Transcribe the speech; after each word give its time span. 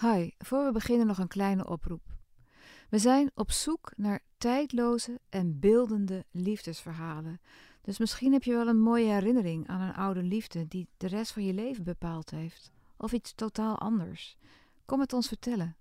Hi, 0.00 0.30
voor 0.38 0.64
we 0.64 0.72
beginnen 0.72 1.06
nog 1.06 1.18
een 1.18 1.28
kleine 1.28 1.66
oproep. 1.66 2.02
We 2.90 2.98
zijn 2.98 3.30
op 3.34 3.50
zoek 3.50 3.92
naar 3.96 4.20
tijdloze 4.38 5.20
en 5.28 5.58
beeldende 5.58 6.24
liefdesverhalen. 6.30 7.40
Dus 7.82 7.98
misschien 7.98 8.32
heb 8.32 8.42
je 8.42 8.52
wel 8.52 8.68
een 8.68 8.80
mooie 8.80 9.12
herinnering 9.12 9.68
aan 9.68 9.80
een 9.80 9.94
oude 9.94 10.22
liefde 10.22 10.68
die 10.68 10.88
de 10.96 11.06
rest 11.06 11.32
van 11.32 11.44
je 11.44 11.52
leven 11.52 11.84
bepaald 11.84 12.30
heeft. 12.30 12.70
Of 12.96 13.12
iets 13.12 13.34
totaal 13.34 13.78
anders. 13.78 14.36
Kom 14.84 15.00
het 15.00 15.12
ons 15.12 15.28
vertellen. 15.28 15.76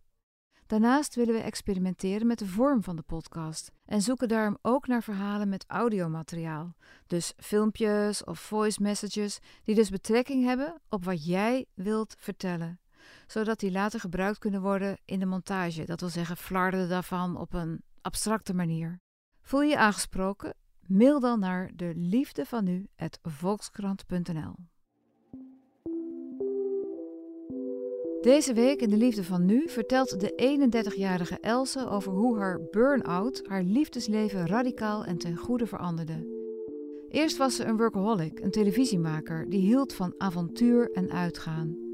Daarnaast 0.65 1.15
willen 1.15 1.33
we 1.33 1.41
experimenteren 1.41 2.27
met 2.27 2.39
de 2.39 2.47
vorm 2.47 2.83
van 2.83 2.95
de 2.95 3.01
podcast 3.01 3.71
en 3.85 4.01
zoeken 4.01 4.27
daarom 4.27 4.57
ook 4.61 4.87
naar 4.87 5.03
verhalen 5.03 5.49
met 5.49 5.65
audiomateriaal. 5.67 6.75
Dus 7.07 7.33
filmpjes 7.37 8.23
of 8.23 8.39
voice 8.39 8.81
messages 8.81 9.39
die 9.63 9.75
dus 9.75 9.89
betrekking 9.89 10.43
hebben 10.43 10.81
op 10.89 11.05
wat 11.05 11.25
jij 11.25 11.65
wilt 11.73 12.15
vertellen 12.17 12.79
zodat 13.27 13.59
die 13.59 13.71
later 13.71 13.99
gebruikt 13.99 14.37
kunnen 14.37 14.61
worden 14.61 14.97
in 15.05 15.19
de 15.19 15.25
montage. 15.25 15.85
Dat 15.85 15.99
wil 15.99 16.09
zeggen, 16.09 16.37
flarden 16.37 16.89
daarvan 16.89 17.37
op 17.37 17.53
een 17.53 17.83
abstracte 18.01 18.53
manier. 18.53 18.99
Voel 19.41 19.61
je 19.61 19.77
aangesproken? 19.77 20.53
Mail 20.87 21.19
dan 21.19 21.39
naar 21.39 21.71
de 21.75 21.93
liefde 21.95 22.45
van 22.45 22.63
nu 22.63 22.87
volkskrant.nl. 23.21 24.55
Deze 28.21 28.53
week 28.53 28.81
in 28.81 28.89
De 28.89 28.97
Liefde 28.97 29.23
van 29.23 29.45
Nu 29.45 29.69
vertelt 29.69 30.19
de 30.19 30.59
31-jarige 30.91 31.39
Else 31.39 31.89
over 31.89 32.11
hoe 32.11 32.37
haar 32.37 32.61
burn-out 32.71 33.41
haar 33.47 33.63
liefdesleven 33.63 34.47
radicaal 34.47 35.05
en 35.05 35.17
ten 35.17 35.35
goede 35.35 35.65
veranderde. 35.65 36.33
Eerst 37.09 37.37
was 37.37 37.55
ze 37.55 37.63
een 37.63 37.77
workaholic, 37.77 38.39
een 38.39 38.51
televisiemaker 38.51 39.49
die 39.49 39.59
hield 39.59 39.93
van 39.93 40.13
avontuur 40.17 40.91
en 40.91 41.11
uitgaan. 41.11 41.84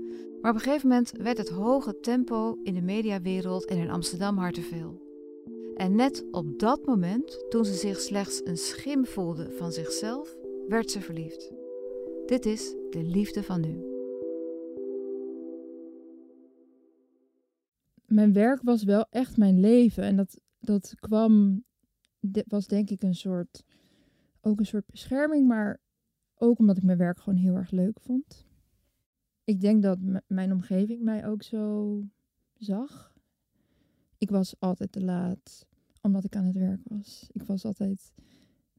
Maar 0.42 0.52
op 0.52 0.58
een 0.58 0.64
gegeven 0.64 0.90
moment 0.90 1.12
werd 1.12 1.38
het 1.38 1.50
hoge 1.50 2.00
tempo 2.00 2.60
in 2.64 2.74
de 2.74 2.82
mediawereld 2.82 3.66
en 3.66 3.78
in 3.78 3.90
Amsterdam 3.90 4.38
hard 4.38 4.54
te 4.54 4.62
veel. 4.62 5.02
En 5.76 5.96
net 5.96 6.26
op 6.32 6.60
dat 6.60 6.86
moment, 6.86 7.46
toen 7.50 7.66
ze 7.66 7.74
zich 7.74 8.00
slechts 8.00 8.42
een 8.44 8.58
schim 8.58 9.06
voelde 9.06 9.52
van 9.52 9.72
zichzelf, 9.72 10.36
werd 10.68 10.92
ze 10.92 11.02
verliefd. 11.02 11.52
Dit 12.26 12.46
is 12.46 12.76
de 12.90 13.04
liefde 13.04 13.44
van 13.44 13.62
nu. 13.62 13.90
Mijn 18.06 18.34
werk 18.34 18.62
was 18.62 18.84
wel 18.84 19.06
echt 19.10 19.38
mijn 19.38 19.60
leven. 19.60 20.04
En 20.04 20.16
dat, 20.16 20.42
dat 20.60 20.96
kwam, 21.00 21.64
dit 22.20 22.46
was 22.48 22.68
denk 22.68 22.90
ik 22.90 23.04
een 23.04 23.16
soort, 23.16 23.64
ook 24.42 24.60
een 24.60 24.66
soort 24.66 24.86
bescherming, 24.86 25.48
maar 25.48 25.80
ook 26.36 26.60
omdat 26.60 26.78
ik 26.78 26.84
mijn 26.84 26.98
werk 26.98 27.20
gewoon 27.20 27.40
heel 27.40 27.56
erg 27.56 27.72
leuk 27.72 28.00
vond 28.00 28.50
ik 29.44 29.62
denk 29.62 29.84
dat 29.84 30.00
mijn 30.28 30.52
omgeving 30.52 31.02
mij 31.02 31.28
ook 31.28 31.44
zo 31.44 32.04
zag. 32.58 33.16
Ik 34.18 34.30
was 34.30 34.56
altijd 34.60 34.92
te 34.92 35.02
laat, 35.04 35.66
omdat 36.02 36.24
ik 36.24 36.36
aan 36.36 36.46
het 36.46 36.56
werk 36.56 36.82
was. 36.84 37.30
Ik 37.32 37.44
was 37.44 37.66
altijd 37.66 38.12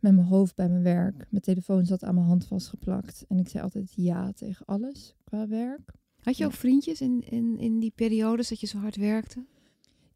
met 0.02 0.14
mijn 0.14 0.26
hoofd 0.26 0.54
bij 0.54 0.68
mijn 0.68 0.82
werk. 0.82 1.26
Mijn 1.30 1.42
telefoon 1.42 1.86
zat 1.86 2.04
aan 2.04 2.14
mijn 2.14 2.26
hand 2.26 2.46
vastgeplakt. 2.46 3.24
En 3.28 3.38
ik 3.38 3.48
zei 3.48 3.62
altijd 3.62 3.92
ja 3.94 4.32
tegen 4.32 4.66
alles 4.66 5.14
qua 5.24 5.48
werk. 5.48 5.94
Had 6.20 6.36
je 6.36 6.44
ook 6.44 6.52
vriendjes 6.52 7.00
in, 7.00 7.20
in, 7.20 7.58
in 7.58 7.78
die 7.78 7.92
periodes 7.94 8.48
dat 8.48 8.60
je 8.60 8.66
zo 8.66 8.78
hard 8.78 8.96
werkte? 8.96 9.46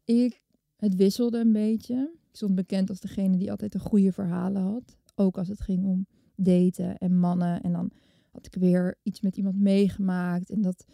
Ik, 0.03 0.41
het 0.75 0.95
wisselde 0.95 1.39
een 1.39 1.51
beetje. 1.51 2.11
Ik 2.29 2.35
stond 2.35 2.55
bekend 2.55 2.89
als 2.89 2.99
degene 2.99 3.37
die 3.37 3.51
altijd 3.51 3.71
de 3.71 3.79
goede 3.79 4.11
verhalen 4.11 4.61
had. 4.61 4.97
Ook 5.15 5.37
als 5.37 5.47
het 5.47 5.61
ging 5.61 5.85
om 5.85 6.07
daten 6.35 6.97
en 6.97 7.19
mannen. 7.19 7.61
En 7.61 7.71
dan 7.71 7.91
had 8.37 8.45
ik 8.45 8.61
weer 8.61 8.97
iets 9.03 9.21
met 9.21 9.37
iemand 9.37 9.59
meegemaakt. 9.59 10.49
En 10.49 10.61
dat, 10.61 10.85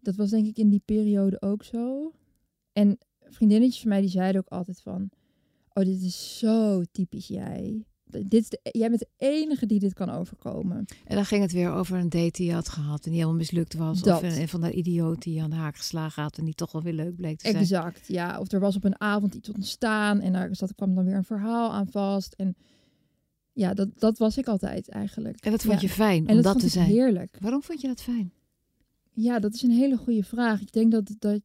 dat 0.00 0.16
was 0.16 0.30
denk 0.30 0.46
ik 0.46 0.56
in 0.56 0.68
die 0.68 0.82
periode 0.84 1.42
ook 1.42 1.64
zo. 1.64 2.12
En 2.72 2.98
vriendinnetjes 3.20 3.80
van 3.80 3.88
mij 3.88 4.00
die 4.00 4.10
zeiden 4.10 4.40
ook 4.40 4.48
altijd 4.48 4.80
van... 4.80 5.10
Oh, 5.72 5.84
dit 5.84 6.02
is 6.02 6.38
zo 6.38 6.82
typisch 6.92 7.26
jij. 7.26 7.84
Dit 8.04 8.32
is 8.32 8.48
de, 8.48 8.60
jij 8.62 8.88
bent 8.88 9.00
de 9.00 9.08
enige 9.16 9.66
die 9.66 9.78
dit 9.78 9.94
kan 9.94 10.10
overkomen. 10.10 10.84
En 11.04 11.14
dan 11.14 11.24
ging 11.24 11.42
het 11.42 11.52
weer 11.52 11.70
over 11.70 11.98
een 11.98 12.08
date 12.08 12.30
die 12.30 12.46
je 12.46 12.52
had 12.52 12.68
gehad 12.68 13.04
en 13.04 13.10
die 13.10 13.20
helemaal 13.20 13.38
mislukt 13.38 13.74
was. 13.74 14.02
Dat. 14.02 14.22
Of 14.22 14.38
een, 14.38 14.48
van 14.48 14.60
de 14.60 14.72
idioot 14.72 15.22
die 15.22 15.34
je 15.34 15.42
aan 15.42 15.50
de 15.50 15.56
haak 15.56 15.76
geslagen 15.76 16.22
had 16.22 16.38
en 16.38 16.44
die 16.44 16.54
toch 16.54 16.72
wel 16.72 16.82
weer 16.82 16.92
leuk 16.92 17.16
bleek 17.16 17.38
te 17.38 17.48
zijn. 17.48 17.62
Exact, 17.62 18.06
ja. 18.06 18.38
Of 18.38 18.52
er 18.52 18.60
was 18.60 18.76
op 18.76 18.84
een 18.84 19.00
avond 19.00 19.34
iets 19.34 19.50
ontstaan 19.50 20.20
en 20.20 20.32
daar 20.32 20.56
zat, 20.56 20.74
kwam 20.74 20.94
dan 20.94 21.04
weer 21.04 21.16
een 21.16 21.24
verhaal 21.24 21.72
aan 21.72 21.88
vast. 21.88 22.32
En 22.32 22.56
ja, 23.58 23.74
dat, 23.74 23.88
dat 24.00 24.18
was 24.18 24.38
ik 24.38 24.46
altijd 24.46 24.88
eigenlijk. 24.88 25.40
En 25.40 25.50
dat 25.50 25.62
vond 25.62 25.80
je 25.80 25.88
fijn 25.88 26.26
en 26.26 26.36
om 26.36 26.42
dat, 26.42 26.52
dat 26.52 26.62
te 26.62 26.68
zijn? 26.68 26.86
heerlijk. 26.86 27.36
Waarom 27.40 27.62
vond 27.62 27.80
je 27.80 27.86
dat 27.86 28.02
fijn? 28.02 28.32
Ja, 29.12 29.38
dat 29.38 29.54
is 29.54 29.62
een 29.62 29.70
hele 29.70 29.96
goede 29.96 30.22
vraag. 30.22 30.60
Ik 30.60 30.72
denk 30.72 30.92
dat, 30.92 31.14
dat, 31.18 31.40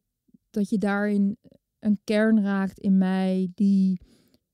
dat 0.50 0.68
je 0.68 0.78
daarin 0.78 1.36
een 1.78 1.98
kern 2.04 2.42
raakt 2.42 2.78
in 2.78 2.98
mij 2.98 3.50
die 3.54 4.00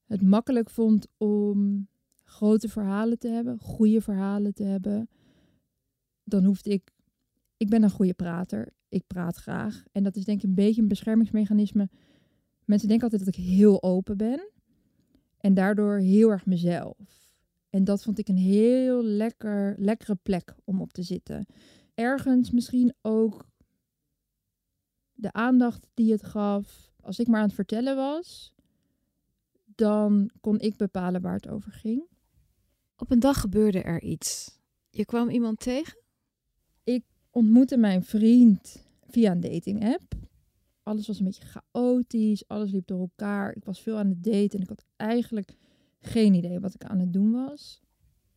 het 0.07 0.23
makkelijk 0.23 0.71
vond 0.71 1.07
om 1.17 1.89
grote 2.23 2.69
verhalen 2.69 3.19
te 3.19 3.29
hebben, 3.29 3.59
goede 3.59 4.01
verhalen 4.01 4.55
te 4.55 4.65
hebben. 4.65 5.09
Dan 6.25 6.45
hoefde 6.45 6.71
ik. 6.71 6.93
Ik 7.57 7.69
ben 7.69 7.83
een 7.83 7.91
goede 7.91 8.15
prater. 8.15 8.73
Ik 8.89 9.07
praat 9.07 9.37
graag. 9.37 9.85
En 9.93 10.03
dat 10.03 10.17
is 10.17 10.25
denk 10.25 10.43
ik 10.43 10.49
een 10.49 10.55
beetje 10.55 10.83
een 10.83 10.89
beschermingsmechanisme. 10.89 11.89
Mensen 12.65 12.89
denken 12.89 13.07
altijd 13.11 13.25
dat 13.25 13.37
ik 13.37 13.45
heel 13.45 13.83
open 13.83 14.17
ben. 14.17 14.51
En 15.39 15.55
daardoor 15.55 15.99
heel 15.99 16.31
erg 16.31 16.47
mezelf. 16.47 17.20
En 17.71 17.85
dat 17.85 18.03
vond 18.03 18.19
ik 18.19 18.29
een 18.29 18.37
heel 18.37 19.05
lekker, 19.05 19.75
lekkere 19.79 20.15
plek 20.23 20.55
om 20.65 20.81
op 20.81 20.93
te 20.93 21.03
zitten. 21.03 21.47
Ergens 21.95 22.51
misschien 22.51 22.95
ook 23.03 23.49
de 25.13 25.33
aandacht 25.33 25.87
die 25.95 26.13
het 26.13 26.25
gaf. 26.25 26.93
Als 27.01 27.19
ik 27.19 27.27
maar 27.27 27.41
aan 27.41 27.47
het 27.47 27.55
vertellen 27.55 27.97
was, 27.97 28.55
dan 29.65 30.31
kon 30.41 30.61
ik 30.61 30.77
bepalen 30.77 31.21
waar 31.21 31.35
het 31.35 31.49
over 31.49 31.73
ging. 31.73 32.03
Op 32.97 33.11
een 33.11 33.21
dag 33.21 33.41
gebeurde 33.41 33.83
er 33.83 34.03
iets. 34.03 34.59
Je 34.91 35.05
kwam 35.05 35.29
iemand 35.29 35.61
tegen? 35.61 35.99
Ik 36.85 37.05
ontmoette 37.31 37.77
mijn 37.77 38.05
vriend 38.05 38.87
via 39.09 39.31
een 39.31 39.41
dating 39.41 39.85
app. 39.95 40.15
Alles 40.83 41.07
was 41.07 41.19
een 41.19 41.25
beetje 41.25 41.61
chaotisch, 41.73 42.49
alles 42.49 42.71
liep 42.71 42.87
door 42.87 43.01
elkaar. 43.01 43.57
Ik 43.57 43.65
was 43.65 43.81
veel 43.81 43.97
aan 43.97 44.09
het 44.09 44.25
daten 44.25 44.51
en 44.51 44.61
ik 44.61 44.69
had 44.69 44.85
eigenlijk 44.97 45.57
geen 46.01 46.35
idee 46.35 46.61
wat 46.61 46.75
ik 46.75 46.85
aan 46.85 46.99
het 46.99 47.13
doen 47.13 47.33
was. 47.33 47.81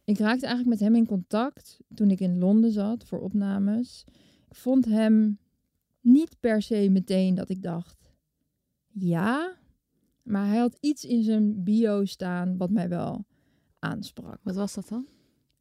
Ik 0.03 0.17
raakte 0.17 0.45
eigenlijk 0.45 0.79
met 0.79 0.87
hem 0.89 0.95
in 0.95 1.05
contact 1.05 1.79
toen 1.93 2.11
ik 2.11 2.19
in 2.19 2.37
Londen 2.37 2.71
zat 2.71 3.03
voor 3.03 3.19
opnames. 3.19 4.03
Ik 4.49 4.55
vond 4.55 4.85
hem 4.85 5.39
niet 6.01 6.39
per 6.39 6.61
se 6.61 6.89
meteen 6.89 7.35
dat 7.35 7.49
ik 7.49 7.61
dacht, 7.61 8.13
ja, 8.91 9.57
maar 10.23 10.47
hij 10.47 10.57
had 10.57 10.77
iets 10.79 11.05
in 11.05 11.23
zijn 11.23 11.63
bio 11.63 12.05
staan 12.05 12.57
wat 12.57 12.69
mij 12.69 12.89
wel 12.89 13.25
aansprak. 13.79 14.39
Wat 14.43 14.55
was 14.55 14.73
dat 14.73 14.87
dan? 14.87 15.07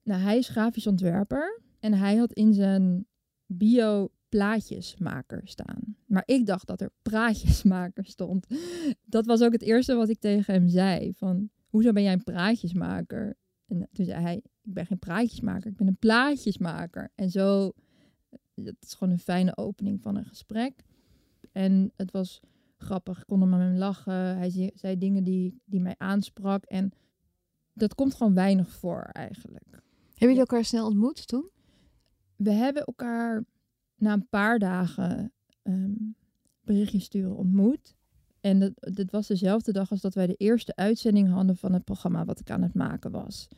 Nou, 0.03 0.21
hij 0.21 0.39
is 0.39 0.49
grafisch 0.49 0.87
ontwerper 0.87 1.61
en 1.81 1.95
hij 1.95 2.17
had 2.17 2.33
in 2.33 2.55
zijn 2.55 3.07
bio 3.47 4.11
plaatjesmaker 4.29 5.41
staan. 5.45 5.97
Maar 6.07 6.23
ik 6.27 6.47
dacht 6.47 6.67
dat 6.67 6.81
er 6.81 6.93
praatjesmaker 7.03 8.05
stond. 8.05 8.47
Dat 9.05 9.27
was 9.27 9.43
ook 9.43 9.53
het 9.53 9.63
eerste 9.63 9.95
wat 9.95 10.09
ik 10.09 10.19
tegen 10.19 10.55
hem 10.55 10.69
zei. 10.69 11.13
Van, 11.15 11.51
hoezo 11.73 11.93
ben 11.93 12.03
jij 12.03 12.13
een 12.13 12.25
praatjesmaker? 12.25 13.37
En 13.67 13.89
toen 13.93 14.05
zei 14.05 14.23
hij, 14.23 14.37
ik 14.63 14.73
ben 14.73 14.87
geen 14.87 14.99
praatjesmaker, 14.99 15.71
ik 15.71 15.77
ben 15.77 15.87
een 15.87 15.99
plaatjesmaker. 15.99 17.11
En 17.15 17.31
zo, 17.31 17.73
dat 18.55 18.75
is 18.81 18.95
gewoon 18.95 19.13
een 19.13 19.19
fijne 19.19 19.57
opening 19.57 20.03
van 20.03 20.17
een 20.17 20.25
gesprek. 20.25 20.85
En 21.53 21.93
het 21.97 22.11
was 22.11 22.41
grappig, 22.77 23.19
ik 23.19 23.27
kon 23.27 23.41
er 23.41 23.49
met 23.49 23.59
hem 23.59 23.77
lachen. 23.77 24.37
Hij 24.37 24.73
zei 24.75 24.99
dingen 24.99 25.25
die, 25.25 25.61
die 25.65 25.81
mij 25.81 25.95
aansprak. 25.99 26.65
En 26.65 26.93
dat 27.73 27.95
komt 27.95 28.15
gewoon 28.15 28.35
weinig 28.35 28.71
voor 28.71 29.03
eigenlijk. 29.03 29.71
Hebben 29.71 29.83
jullie 30.19 30.39
elkaar 30.39 30.65
snel 30.65 30.87
ontmoet 30.87 31.27
toen? 31.27 31.51
We 32.37 32.51
hebben 32.51 32.85
elkaar 32.85 33.45
na 33.97 34.13
een 34.13 34.29
paar 34.29 34.59
dagen 34.59 35.33
um, 35.63 36.17
berichtjes 36.61 37.05
sturen 37.05 37.37
ontmoet. 37.37 37.97
En 38.43 38.59
dat, 38.59 38.73
dat 38.75 39.11
was 39.11 39.27
dezelfde 39.27 39.73
dag 39.73 39.91
als 39.91 40.01
dat 40.01 40.15
wij 40.15 40.27
de 40.27 40.35
eerste 40.35 40.77
uitzending 40.77 41.29
hadden 41.29 41.57
van 41.57 41.73
het 41.73 41.85
programma 41.85 42.25
wat 42.25 42.41
ik 42.41 42.51
aan 42.51 42.63
het 42.63 42.75
maken 42.75 43.11
was. 43.11 43.49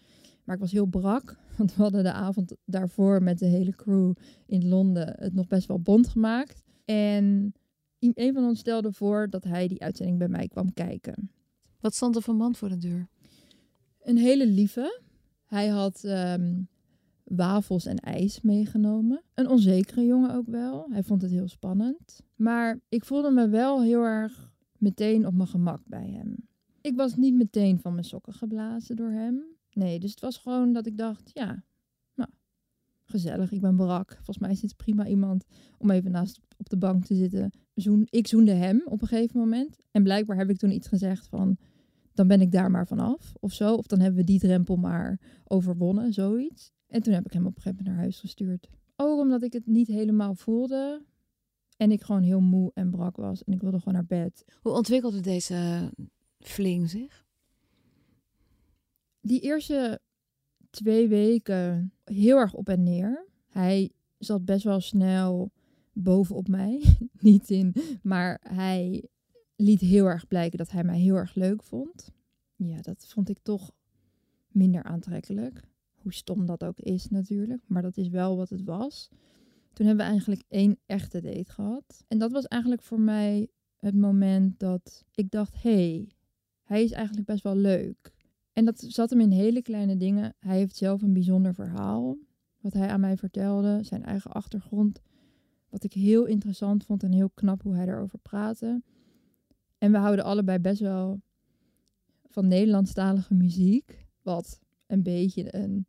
Maar 0.45 0.55
ik 0.55 0.61
was 0.61 0.73
heel 0.73 0.87
brak, 0.87 1.37
want 1.59 1.75
we 1.75 1.83
hadden 1.83 2.03
de 2.03 2.13
avond 2.13 2.55
daarvoor 2.65 3.23
met 3.23 3.39
de 3.39 3.47
hele 3.47 3.75
crew 3.75 4.13
in 4.47 4.69
Londen 4.69 5.15
het 5.19 5.35
nog 5.35 5.47
best 5.47 5.67
wel 5.69 5.81
bond 5.81 6.09
gemaakt. 6.09 6.63
En 6.85 7.55
een 7.99 8.35
van 8.35 8.45
ons 8.45 8.59
stelde 8.59 8.93
voor 8.93 9.31
dat 9.31 9.45
hij 9.45 9.69
die 9.69 9.83
uitzending 9.83 10.19
bij 10.19 10.29
mij 10.29 10.49
kwam 10.49 10.73
kijken. 10.73 11.31
Wat 11.81 11.95
stond 11.95 12.17
er 12.17 12.23
van 12.23 12.37
man 12.37 12.55
voor 12.55 12.69
de 12.69 12.79
deur? 12.79 13.09
Een 14.03 14.17
hele 14.17 14.47
lieve. 14.47 15.01
Hij 15.45 15.69
had 15.69 16.05
ehm, 16.05 16.63
wafels 17.25 17.87
en 17.87 17.99
ijs 17.99 18.41
meegenomen. 18.41 19.23
Een 19.35 19.49
onzekere 19.49 20.05
jongen 20.05 20.35
ook 20.35 20.47
wel. 20.47 20.87
Hij 20.91 21.03
vond 21.03 21.23
het 21.23 21.31
heel 21.31 21.49
spannend. 21.49 22.21
Maar 22.35 22.81
ik 22.89 23.05
voelde 23.05 23.31
me 23.31 23.49
wel 23.49 23.83
heel 23.83 24.03
erg 24.03 24.54
meteen 24.79 25.27
op 25.27 25.35
mijn 25.35 25.49
gemak 25.49 25.83
bij 25.87 26.11
hem. 26.11 26.37
Ik 26.81 26.97
was 26.97 27.17
niet 27.17 27.35
meteen 27.35 27.81
van 27.81 27.93
mijn 27.93 28.05
sokken 28.05 28.33
geblazen 28.33 28.97
door 28.97 29.11
hem. 29.11 29.45
Nee, 29.73 30.01
dus 30.01 30.11
het 30.11 30.21
was 30.21 30.37
gewoon 30.37 30.73
dat 30.73 30.87
ik 30.87 30.99
dacht, 30.99 31.31
ja, 31.33 31.65
nou, 32.15 32.31
gezellig, 33.05 33.53
ik 33.53 33.61
ben 33.61 33.77
Barak. 33.77 34.13
Volgens 34.15 34.39
mij 34.39 34.51
is 34.51 34.61
dit 34.61 34.77
prima 34.77 35.07
iemand 35.07 35.45
om 35.79 35.91
even 35.91 36.11
naast 36.11 36.41
op 36.57 36.69
de 36.69 36.77
bank 36.77 37.05
te 37.05 37.15
zitten. 37.15 37.51
Zoen, 37.75 38.07
ik 38.11 38.27
zoende 38.27 38.53
hem 38.53 38.83
op 38.85 39.03
een 39.03 39.09
gegeven 39.09 39.39
moment. 39.39 39.79
En 39.91 40.03
blijkbaar 40.03 40.37
heb 40.37 40.51
ik 40.51 40.57
toen 40.57 40.73
iets 40.73 40.89
gezegd 40.89 41.27
van, 41.27 41.57
dan 42.13 42.29
ben 42.29 42.41
ik 42.41 42.53
daar 42.53 42.71
maar 42.71 42.87
vanaf 42.87 43.35
of 43.41 43.53
zo. 43.53 43.75
Of 43.75 43.87
dan 43.87 44.01
hebben 44.01 44.21
we 44.21 44.27
die 44.27 44.39
drempel 44.39 44.77
maar 44.77 45.21
overwonnen, 45.45 46.13
zoiets. 46.13 46.73
En 46.87 47.03
toen 47.03 47.15
heb 47.15 47.27
ik 47.27 47.33
hem 47.33 47.47
op 47.47 47.57
een 47.57 47.63
gegeven 47.63 47.77
moment 47.77 47.95
naar 47.95 48.05
huis 48.05 48.21
gestuurd. 48.21 48.69
Ook 48.97 49.21
omdat 49.21 49.43
ik 49.43 49.53
het 49.53 49.67
niet 49.67 49.87
helemaal 49.87 50.35
voelde. 50.35 51.03
En 51.77 51.91
ik 51.91 52.03
gewoon 52.03 52.23
heel 52.23 52.41
moe 52.41 52.71
en 52.75 52.91
brak 52.91 53.17
was. 53.17 53.45
En 53.45 53.53
ik 53.53 53.61
wilde 53.61 53.79
gewoon 53.79 53.95
naar 53.95 54.07
bed. 54.07 54.45
Hoe 54.61 54.73
ontwikkelde 54.73 55.21
deze 55.21 55.91
fling 56.39 56.91
zich? 56.91 57.25
Die 59.21 59.41
eerste 59.41 60.01
twee 60.71 61.09
weken 61.09 61.93
heel 62.05 62.37
erg 62.37 62.55
op 62.55 62.69
en 62.69 62.83
neer. 62.83 63.27
Hij 63.47 63.93
zat 64.19 64.45
best 64.45 64.65
wel 64.65 64.81
snel 64.81 65.53
bovenop 65.93 66.49
mij. 66.49 66.83
niet 67.21 67.51
in, 67.51 67.75
maar 68.03 68.41
hij 68.43 69.09
liet 69.57 69.81
heel 69.81 70.07
erg 70.07 70.27
blijken 70.27 70.59
dat 70.59 70.71
hij 70.71 70.85
mij 70.85 70.99
heel 70.99 71.17
erg 71.17 71.35
leuk 71.35 71.63
vond. 71.63 72.13
Ja, 72.57 72.81
dat 72.81 73.07
vond 73.07 73.29
ik 73.29 73.39
toch 73.43 73.73
minder 74.49 74.83
aantrekkelijk. 74.83 75.63
Hoe 75.95 76.13
stom 76.13 76.47
dat 76.47 76.65
ook 76.65 76.79
is 76.79 77.09
natuurlijk, 77.09 77.63
maar 77.67 77.83
dat 77.83 77.97
is 77.97 78.09
wel 78.09 78.37
wat 78.37 78.49
het 78.49 78.63
was. 78.63 79.09
Toen 79.75 79.87
hebben 79.87 80.05
we 80.05 80.11
eigenlijk 80.11 80.43
één 80.49 80.79
echte 80.87 81.21
date 81.21 81.53
gehad. 81.53 82.05
En 82.09 82.19
dat 82.19 82.33
was 82.33 82.47
eigenlijk 82.47 82.83
voor 82.83 83.01
mij 83.01 83.49
het 83.77 83.95
moment 83.95 84.59
dat 84.59 85.05
ik 85.15 85.31
dacht: 85.31 85.63
hé, 85.63 85.71
hey, 85.71 86.13
hij 86.63 86.85
is 86.85 86.91
eigenlijk 86.91 87.27
best 87.27 87.43
wel 87.43 87.57
leuk. 87.57 88.13
En 88.53 88.65
dat 88.65 88.85
zat 88.89 89.11
hem 89.11 89.21
in 89.21 89.31
hele 89.31 89.63
kleine 89.63 89.97
dingen. 89.97 90.35
Hij 90.39 90.57
heeft 90.57 90.77
zelf 90.77 91.03
een 91.03 91.13
bijzonder 91.13 91.55
verhaal. 91.55 92.17
Wat 92.61 92.73
hij 92.73 92.89
aan 92.89 93.01
mij 93.01 93.17
vertelde, 93.17 93.79
zijn 93.83 94.05
eigen 94.05 94.33
achtergrond. 94.33 95.01
Wat 95.69 95.85
ik 95.85 95.93
heel 95.93 96.25
interessant 96.25 96.85
vond 96.85 97.03
en 97.03 97.13
heel 97.13 97.31
knap 97.35 97.63
hoe 97.63 97.75
hij 97.75 97.87
daarover 97.87 98.19
praatte. 98.19 98.83
En 99.79 99.93
we 99.93 99.99
houden 99.99 100.25
allebei 100.25 100.59
best 100.59 100.81
wel 100.81 101.21
van 102.25 102.49
Nederlandstalige 102.49 103.35
muziek. 103.35 104.07
Wat 104.23 104.61
een 104.87 105.03
beetje 105.03 105.55
een. 105.57 105.87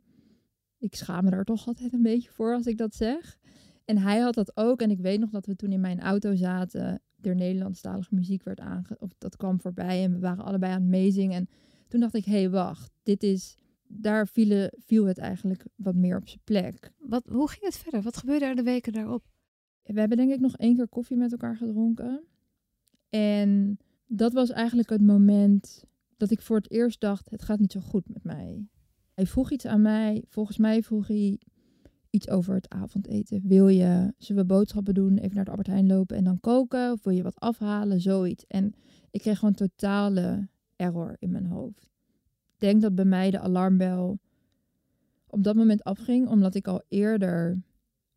Ik 0.78 0.96
schaam 0.96 1.24
me 1.24 1.30
daar 1.30 1.44
toch 1.44 1.68
altijd 1.68 1.94
een 1.94 2.02
beetje 2.02 2.32
voor 2.32 2.54
als 2.54 2.66
ik 2.66 2.78
dat 2.78 2.96
zeg. 2.96 3.38
En 3.86 3.98
hij 3.98 4.20
had 4.20 4.34
dat 4.34 4.58
ook. 4.58 4.82
En 4.82 4.90
ik 4.92 5.00
weet 5.00 5.20
nog 5.20 5.30
dat 5.30 5.46
we 5.46 5.56
toen 5.56 5.72
in 5.72 5.82
mijn 5.82 6.00
auto 6.00 6.36
zaten. 6.36 7.02
Er 7.22 7.36
Nederlandstalige 7.36 8.16
muziek 8.16 8.44
werd 8.44 8.60
aange... 8.60 8.98
Of 9.00 9.10
dat 9.18 9.38
kwam 9.38 9.62
voorbij. 9.62 10.04
En 10.04 10.12
we 10.12 10.20
waren 10.20 10.44
allebei 10.44 10.74
aan 10.74 10.82
het 10.82 10.90
meezingen. 10.90 11.36
En 11.36 11.50
toen 11.88 12.00
dacht 12.00 12.14
ik, 12.14 12.26
hé, 12.26 12.32
hey, 12.32 12.50
wacht. 12.50 12.92
Dit 13.04 13.24
is... 13.24 13.56
Daar 13.88 14.28
viel, 14.28 14.70
viel 14.78 15.06
het 15.06 15.18
eigenlijk 15.18 15.66
wat 15.76 15.96
meer 15.96 16.18
op 16.18 16.28
zijn 16.28 16.42
plek. 16.44 16.92
Wat, 17.00 17.28
hoe 17.28 17.50
ging 17.50 17.64
het 17.64 17.78
verder? 17.78 18.02
Wat 18.02 18.18
gebeurde 18.18 18.46
er 18.46 18.56
de 18.56 18.64
weken 18.64 18.94
daarop? 18.94 19.24
We 19.84 20.00
hebben 20.00 20.18
denk 20.18 20.32
ik 20.32 20.40
nog 20.40 20.58
één 20.58 20.76
keer 20.76 20.88
koffie 20.88 21.18
met 21.18 21.32
elkaar 21.32 21.56
gedronken. 21.56 22.24
En 23.10 23.78
dat 24.08 24.34
was 24.34 24.50
eigenlijk 24.50 24.90
het 24.90 25.02
moment 25.02 25.84
dat 26.18 26.32
ik 26.32 26.42
voor 26.42 26.56
het 26.56 26.72
eerst 26.72 27.02
dacht: 27.02 27.30
het 27.30 27.44
gaat 27.44 27.60
niet 27.60 27.72
zo 27.72 27.80
goed 27.80 28.10
met 28.10 28.24
mij. 28.24 28.68
Hij 29.14 29.26
vroeg 29.26 29.52
iets 29.52 29.66
aan 29.66 29.82
mij. 29.82 30.24
Volgens 30.30 30.58
mij 30.58 30.84
vroeg 30.84 31.08
hij 31.08 31.40
iets 32.16 32.30
over 32.30 32.56
het 32.56 32.70
avondeten. 32.70 33.42
Wil 33.44 33.68
je, 33.68 34.14
zullen 34.18 34.42
we 34.42 34.54
boodschappen 34.54 34.94
doen, 34.94 35.18
even 35.18 35.36
naar 35.36 35.46
de 35.46 35.50
Albert 35.50 35.68
Heijn 35.68 35.88
lopen 35.88 36.18
en 36.18 36.24
dan 36.24 36.40
koken? 36.40 36.92
Of 36.92 37.04
wil 37.04 37.14
je 37.14 37.24
wat 37.24 37.40
afhalen? 37.40 38.02
Zoiets. 38.02 38.46
En 38.48 38.74
ik 39.12 39.22
kreeg 39.22 39.40
gewoon 39.40 39.54
totale 39.54 40.48
error 40.76 41.16
in 41.20 41.32
mijn 41.32 41.46
hoofd. 41.46 41.84
Ik 42.54 42.60
denk 42.60 42.82
dat 42.82 42.96
bij 42.96 43.06
mij 43.06 43.32
de 43.32 43.40
alarmbel 43.40 44.20
op 45.28 45.44
dat 45.44 45.56
moment 45.56 45.84
afging, 45.84 46.28
omdat 46.28 46.56
ik 46.56 46.68
al 46.68 46.84
eerder 46.88 47.64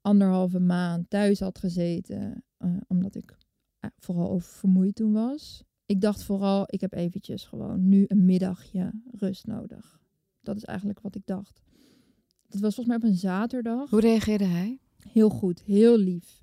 anderhalve 0.00 0.60
maand 0.60 1.10
thuis 1.10 1.40
had 1.40 1.58
gezeten, 1.58 2.44
uh, 2.58 2.76
omdat 2.86 3.14
ik 3.14 3.36
uh, 3.80 3.90
vooral 3.98 4.30
oververmoeid 4.30 4.94
toen 4.94 5.12
was. 5.12 5.64
Ik 5.86 6.00
dacht 6.00 6.22
vooral, 6.22 6.64
ik 6.66 6.80
heb 6.80 6.94
eventjes 6.94 7.44
gewoon 7.44 7.88
nu 7.88 8.04
een 8.08 8.24
middagje 8.24 8.92
rust 9.10 9.46
nodig. 9.46 10.00
Dat 10.40 10.56
is 10.56 10.64
eigenlijk 10.64 11.00
wat 11.00 11.14
ik 11.14 11.26
dacht. 11.26 11.62
Het 12.48 12.60
was 12.60 12.74
volgens 12.74 12.86
mij 12.86 12.96
op 12.96 13.02
een 13.02 13.18
zaterdag. 13.18 13.90
Hoe 13.90 14.00
reageerde 14.00 14.44
hij? 14.44 14.78
Heel 15.12 15.28
goed, 15.28 15.62
heel 15.62 15.98
lief. 15.98 16.42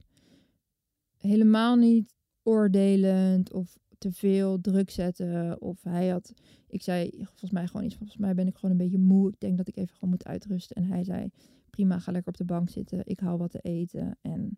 Helemaal 1.18 1.76
niet 1.76 2.14
oordelend 2.44 3.54
of 3.54 3.78
te 3.98 4.12
veel 4.12 4.62
druk 4.62 4.90
zetten. 4.90 5.62
Of 5.62 5.84
hij 5.84 6.08
had, 6.08 6.34
ik 6.68 6.82
zei 6.84 7.10
volgens 7.24 7.52
mij 7.52 7.68
gewoon 7.68 7.86
iets, 7.86 7.96
volgens 7.96 8.18
mij 8.18 8.36
ben 8.36 8.48
ik 8.48 8.56
gewoon 8.56 8.72
een 8.72 8.84
beetje 8.84 9.00
moe. 9.00 9.30
Ik 9.30 9.40
denk 9.40 9.58
dat 9.58 9.68
ik 9.68 9.78
even 9.78 9.94
gewoon 9.94 10.10
moet 10.10 10.26
uitrusten. 10.26 10.76
En 10.76 10.84
hij 10.84 11.04
zei, 11.04 11.30
prima, 11.70 12.00
ga 12.00 12.12
lekker 12.12 12.32
op 12.32 12.38
de 12.38 12.46
bank 12.46 12.70
zitten. 12.70 13.02
Ik 13.04 13.20
hou 13.20 13.38
wat 13.38 13.52
te 13.52 13.60
eten 13.60 14.18
en 14.22 14.58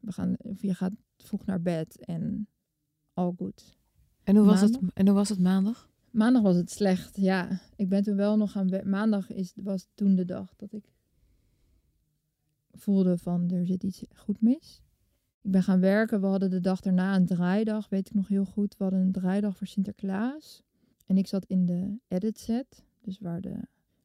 we 0.00 0.12
gaan, 0.12 0.36
je 0.60 0.74
gaat 0.74 0.92
vroeg 1.16 1.44
naar 1.44 1.62
bed 1.62 2.04
en 2.04 2.48
al 3.12 3.34
goed. 3.38 3.76
En 4.22 4.36
hoe, 4.36 4.46
was 4.46 4.60
het, 4.60 4.78
en 4.94 5.06
hoe 5.06 5.16
was 5.16 5.28
het 5.28 5.38
maandag? 5.38 5.90
Maandag 6.16 6.42
was 6.42 6.56
het 6.56 6.70
slecht, 6.70 7.16
ja. 7.16 7.60
Ik 7.76 7.88
ben 7.88 8.02
toen 8.02 8.16
wel 8.16 8.36
nog 8.36 8.52
gaan 8.52 8.80
Maandag 8.84 9.30
is, 9.30 9.52
was 9.56 9.88
toen 9.94 10.14
de 10.14 10.24
dag 10.24 10.54
dat 10.56 10.72
ik 10.72 10.92
voelde 12.72 13.18
van 13.18 13.50
er 13.50 13.66
zit 13.66 13.82
iets 13.82 14.02
goed 14.14 14.40
mis. 14.40 14.82
Ik 15.40 15.50
ben 15.50 15.62
gaan 15.62 15.80
werken. 15.80 16.20
We 16.20 16.26
hadden 16.26 16.50
de 16.50 16.60
dag 16.60 16.80
daarna 16.80 17.16
een 17.16 17.26
draaidag, 17.26 17.88
weet 17.88 18.06
ik 18.06 18.14
nog 18.14 18.28
heel 18.28 18.44
goed. 18.44 18.76
We 18.76 18.82
hadden 18.82 19.02
een 19.02 19.12
draaidag 19.12 19.56
voor 19.56 19.66
Sinterklaas. 19.66 20.62
En 21.06 21.16
ik 21.16 21.26
zat 21.26 21.44
in 21.44 21.66
de 21.66 21.98
edit 22.08 22.38
set, 22.38 22.84
dus 23.00 23.18
waar 23.18 23.40
de 23.40 23.56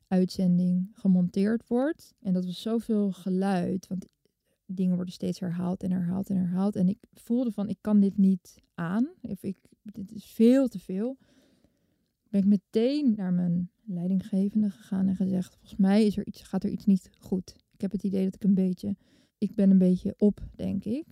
uitzending 0.07 0.91
gemonteerd 0.93 1.67
wordt. 1.67 2.13
En 2.21 2.33
dat 2.33 2.45
was 2.45 2.61
zoveel 2.61 3.11
geluid, 3.11 3.87
want 3.87 4.07
dingen 4.65 4.95
worden 4.95 5.13
steeds 5.13 5.39
herhaald 5.39 5.83
en 5.83 5.91
herhaald 5.91 6.29
en 6.29 6.37
herhaald. 6.37 6.75
En 6.75 6.87
ik 6.87 6.97
voelde 7.13 7.51
van, 7.51 7.69
ik 7.69 7.77
kan 7.81 7.99
dit 7.99 8.17
niet 8.17 8.61
aan. 8.73 9.07
Ik, 9.21 9.57
dit 9.83 10.11
is 10.11 10.25
veel 10.25 10.67
te 10.67 10.79
veel. 10.79 11.17
Ben 12.31 12.41
ik 12.41 12.47
meteen 12.47 13.13
naar 13.15 13.33
mijn 13.33 13.71
leidinggevende 13.83 14.69
gegaan 14.69 15.07
en 15.07 15.15
gezegd, 15.15 15.55
volgens 15.55 15.75
mij 15.75 16.05
is 16.05 16.17
er 16.17 16.25
iets, 16.25 16.41
gaat 16.41 16.63
er 16.63 16.69
iets 16.69 16.85
niet 16.85 17.09
goed. 17.19 17.55
Ik 17.71 17.81
heb 17.81 17.91
het 17.91 18.03
idee 18.03 18.23
dat 18.23 18.35
ik 18.35 18.43
een 18.43 18.53
beetje, 18.53 18.95
ik 19.37 19.55
ben 19.55 19.69
een 19.69 19.77
beetje 19.77 20.15
op, 20.17 20.41
denk 20.55 20.85
ik. 20.85 21.05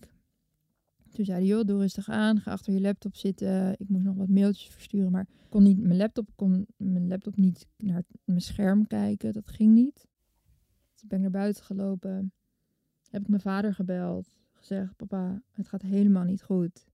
Toen 1.11 1.25
zei 1.25 1.37
hij, 1.37 1.47
joh, 1.47 1.65
doe 1.65 1.79
rustig 1.79 2.09
aan, 2.09 2.39
ga 2.39 2.51
achter 2.51 2.73
je 2.73 2.81
laptop 2.81 3.15
zitten. 3.15 3.75
Ik 3.77 3.89
moest 3.89 4.03
nog 4.03 4.15
wat 4.15 4.29
mailtjes 4.29 4.69
versturen, 4.69 5.11
maar 5.11 5.27
kon 5.49 5.63
niet, 5.63 5.79
mijn 5.79 5.97
laptop 5.97 6.29
kon 6.35 6.67
mijn 6.77 7.07
laptop 7.07 7.37
niet 7.37 7.67
naar 7.77 8.03
mijn 8.23 8.41
scherm 8.41 8.87
kijken. 8.87 9.33
Dat 9.33 9.47
ging 9.47 9.73
niet. 9.73 10.07
Dus 10.93 11.03
ben 11.07 11.17
ik 11.17 11.23
naar 11.23 11.41
buiten 11.41 11.63
gelopen. 11.63 12.33
Heb 13.09 13.21
ik 13.21 13.27
mijn 13.27 13.41
vader 13.41 13.73
gebeld. 13.73 14.29
Gezegd, 14.51 14.95
papa, 14.95 15.41
het 15.51 15.67
gaat 15.67 15.81
helemaal 15.81 16.23
niet 16.23 16.43
goed. 16.43 16.85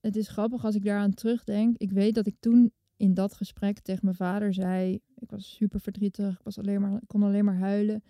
Het 0.00 0.16
is 0.16 0.28
grappig 0.28 0.64
als 0.64 0.74
ik 0.74 0.84
daaraan 0.84 1.14
terugdenk. 1.14 1.76
Ik 1.76 1.90
weet 1.90 2.14
dat 2.14 2.26
ik 2.26 2.36
toen 2.40 2.72
in 2.96 3.14
dat 3.14 3.34
gesprek 3.34 3.78
tegen 3.78 4.04
mijn 4.04 4.16
vader 4.16 4.54
zei. 4.54 5.00
Ik 5.14 5.30
was 5.30 5.54
super 5.54 5.80
verdrietig. 5.80 6.34
Ik, 6.34 6.44
was 6.44 6.58
alleen 6.58 6.80
maar, 6.80 7.00
kon 7.06 7.22
alleen 7.22 7.44
maar 7.44 7.58
huilen. 7.58 8.02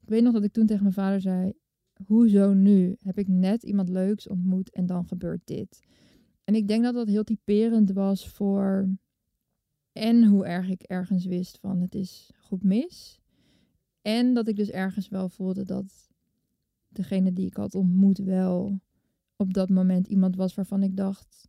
Ik 0.00 0.08
weet 0.08 0.22
nog 0.22 0.32
dat 0.32 0.44
ik 0.44 0.52
toen 0.52 0.66
tegen 0.66 0.82
mijn 0.82 0.94
vader 0.94 1.20
zei: 1.20 1.52
Hoezo 2.06 2.52
nu? 2.52 2.96
Heb 3.00 3.18
ik 3.18 3.28
net 3.28 3.62
iemand 3.62 3.88
leuks 3.88 4.28
ontmoet 4.28 4.70
en 4.70 4.86
dan 4.86 5.06
gebeurt 5.06 5.40
dit? 5.44 5.80
En 6.44 6.54
ik 6.54 6.68
denk 6.68 6.84
dat 6.84 6.94
dat 6.94 7.08
heel 7.08 7.24
typerend 7.24 7.92
was 7.92 8.28
voor. 8.28 8.88
En 9.92 10.24
hoe 10.24 10.46
erg 10.46 10.68
ik 10.68 10.82
ergens 10.82 11.26
wist 11.26 11.58
van 11.58 11.80
het 11.80 11.94
is 11.94 12.30
goed 12.38 12.62
mis. 12.62 13.20
En 14.02 14.34
dat 14.34 14.48
ik 14.48 14.56
dus 14.56 14.70
ergens 14.70 15.08
wel 15.08 15.28
voelde 15.28 15.64
dat 15.64 16.08
degene 16.88 17.32
die 17.32 17.46
ik 17.46 17.56
had 17.56 17.74
ontmoet 17.74 18.18
wel 18.18 18.80
op 19.36 19.54
dat 19.54 19.68
moment 19.68 20.06
iemand 20.06 20.36
was 20.36 20.54
waarvan 20.54 20.82
ik 20.82 20.96
dacht: 20.96 21.48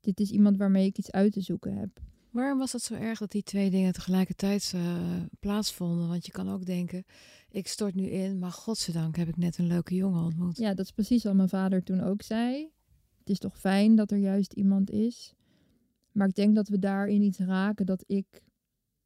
dit 0.00 0.20
is 0.20 0.30
iemand 0.30 0.56
waarmee 0.56 0.86
ik 0.86 0.98
iets 0.98 1.10
uit 1.10 1.32
te 1.32 1.40
zoeken 1.40 1.76
heb. 1.76 2.00
Waarom 2.34 2.58
was 2.58 2.72
het 2.72 2.82
zo 2.82 2.94
erg 2.94 3.18
dat 3.18 3.30
die 3.30 3.42
twee 3.42 3.70
dingen 3.70 3.92
tegelijkertijd 3.92 4.72
uh, 4.74 5.22
plaatsvonden? 5.40 6.08
Want 6.08 6.26
je 6.26 6.32
kan 6.32 6.50
ook 6.50 6.64
denken, 6.64 7.04
ik 7.50 7.66
stort 7.66 7.94
nu 7.94 8.06
in, 8.06 8.38
maar 8.38 8.50
godzijdank 8.50 9.16
heb 9.16 9.28
ik 9.28 9.36
net 9.36 9.58
een 9.58 9.66
leuke 9.66 9.94
jongen 9.94 10.24
ontmoet. 10.24 10.56
Ja, 10.56 10.74
dat 10.74 10.84
is 10.84 10.92
precies 10.92 11.24
wat 11.24 11.34
mijn 11.34 11.48
vader 11.48 11.82
toen 11.82 12.00
ook 12.00 12.22
zei. 12.22 12.70
Het 13.18 13.30
is 13.30 13.38
toch 13.38 13.58
fijn 13.58 13.94
dat 13.94 14.10
er 14.10 14.18
juist 14.18 14.52
iemand 14.52 14.90
is. 14.90 15.34
Maar 16.12 16.28
ik 16.28 16.34
denk 16.34 16.54
dat 16.54 16.68
we 16.68 16.78
daarin 16.78 17.22
iets 17.22 17.38
raken 17.38 17.86
dat 17.86 18.04
ik, 18.06 18.42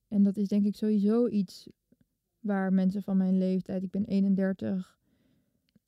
en 0.09 0.23
dat 0.23 0.37
is 0.37 0.49
denk 0.49 0.65
ik 0.65 0.77
sowieso 0.77 1.29
iets 1.29 1.69
waar 2.41 2.73
mensen 2.73 3.03
van 3.03 3.17
mijn 3.17 3.39
leeftijd, 3.39 3.83
ik 3.83 3.91
ben 3.91 4.05
31, 4.05 4.99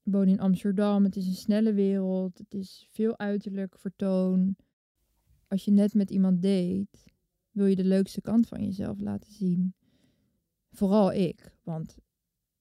woon 0.03 0.29
in 0.29 0.41
Amsterdam, 0.41 1.05
het 1.05 1.17
is 1.17 1.27
een 1.27 1.35
snelle 1.35 1.73
wereld, 1.73 2.39
het 2.39 2.55
is 2.55 2.89
veel 2.91 3.19
uiterlijk 3.19 3.79
vertoon. 3.79 4.57
Als 5.49 5.65
je 5.65 5.71
net 5.71 5.95
met 5.95 6.11
iemand 6.11 6.43
date, 6.43 7.10
wil 7.51 7.67
je 7.67 7.77
de 7.77 7.85
leukste 7.85 8.21
kant 8.21 8.49
van 8.49 8.65
jezelf 8.65 9.01
laten 9.01 9.33
zien. 9.33 9.75
Vooral 10.71 11.13
ik, 11.13 11.57
want 11.63 11.99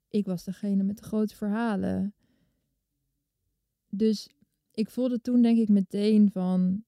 ik 0.07 0.25
was 0.25 0.43
degene 0.43 0.83
met 0.83 0.97
de 0.97 1.03
grote 1.03 1.35
verhalen. 1.35 2.13
Dus 3.89 4.29
ik 4.71 4.89
voelde 4.89 5.21
toen 5.21 5.41
denk 5.41 5.57
ik 5.57 5.69
meteen 5.69 6.31
van, 6.31 6.83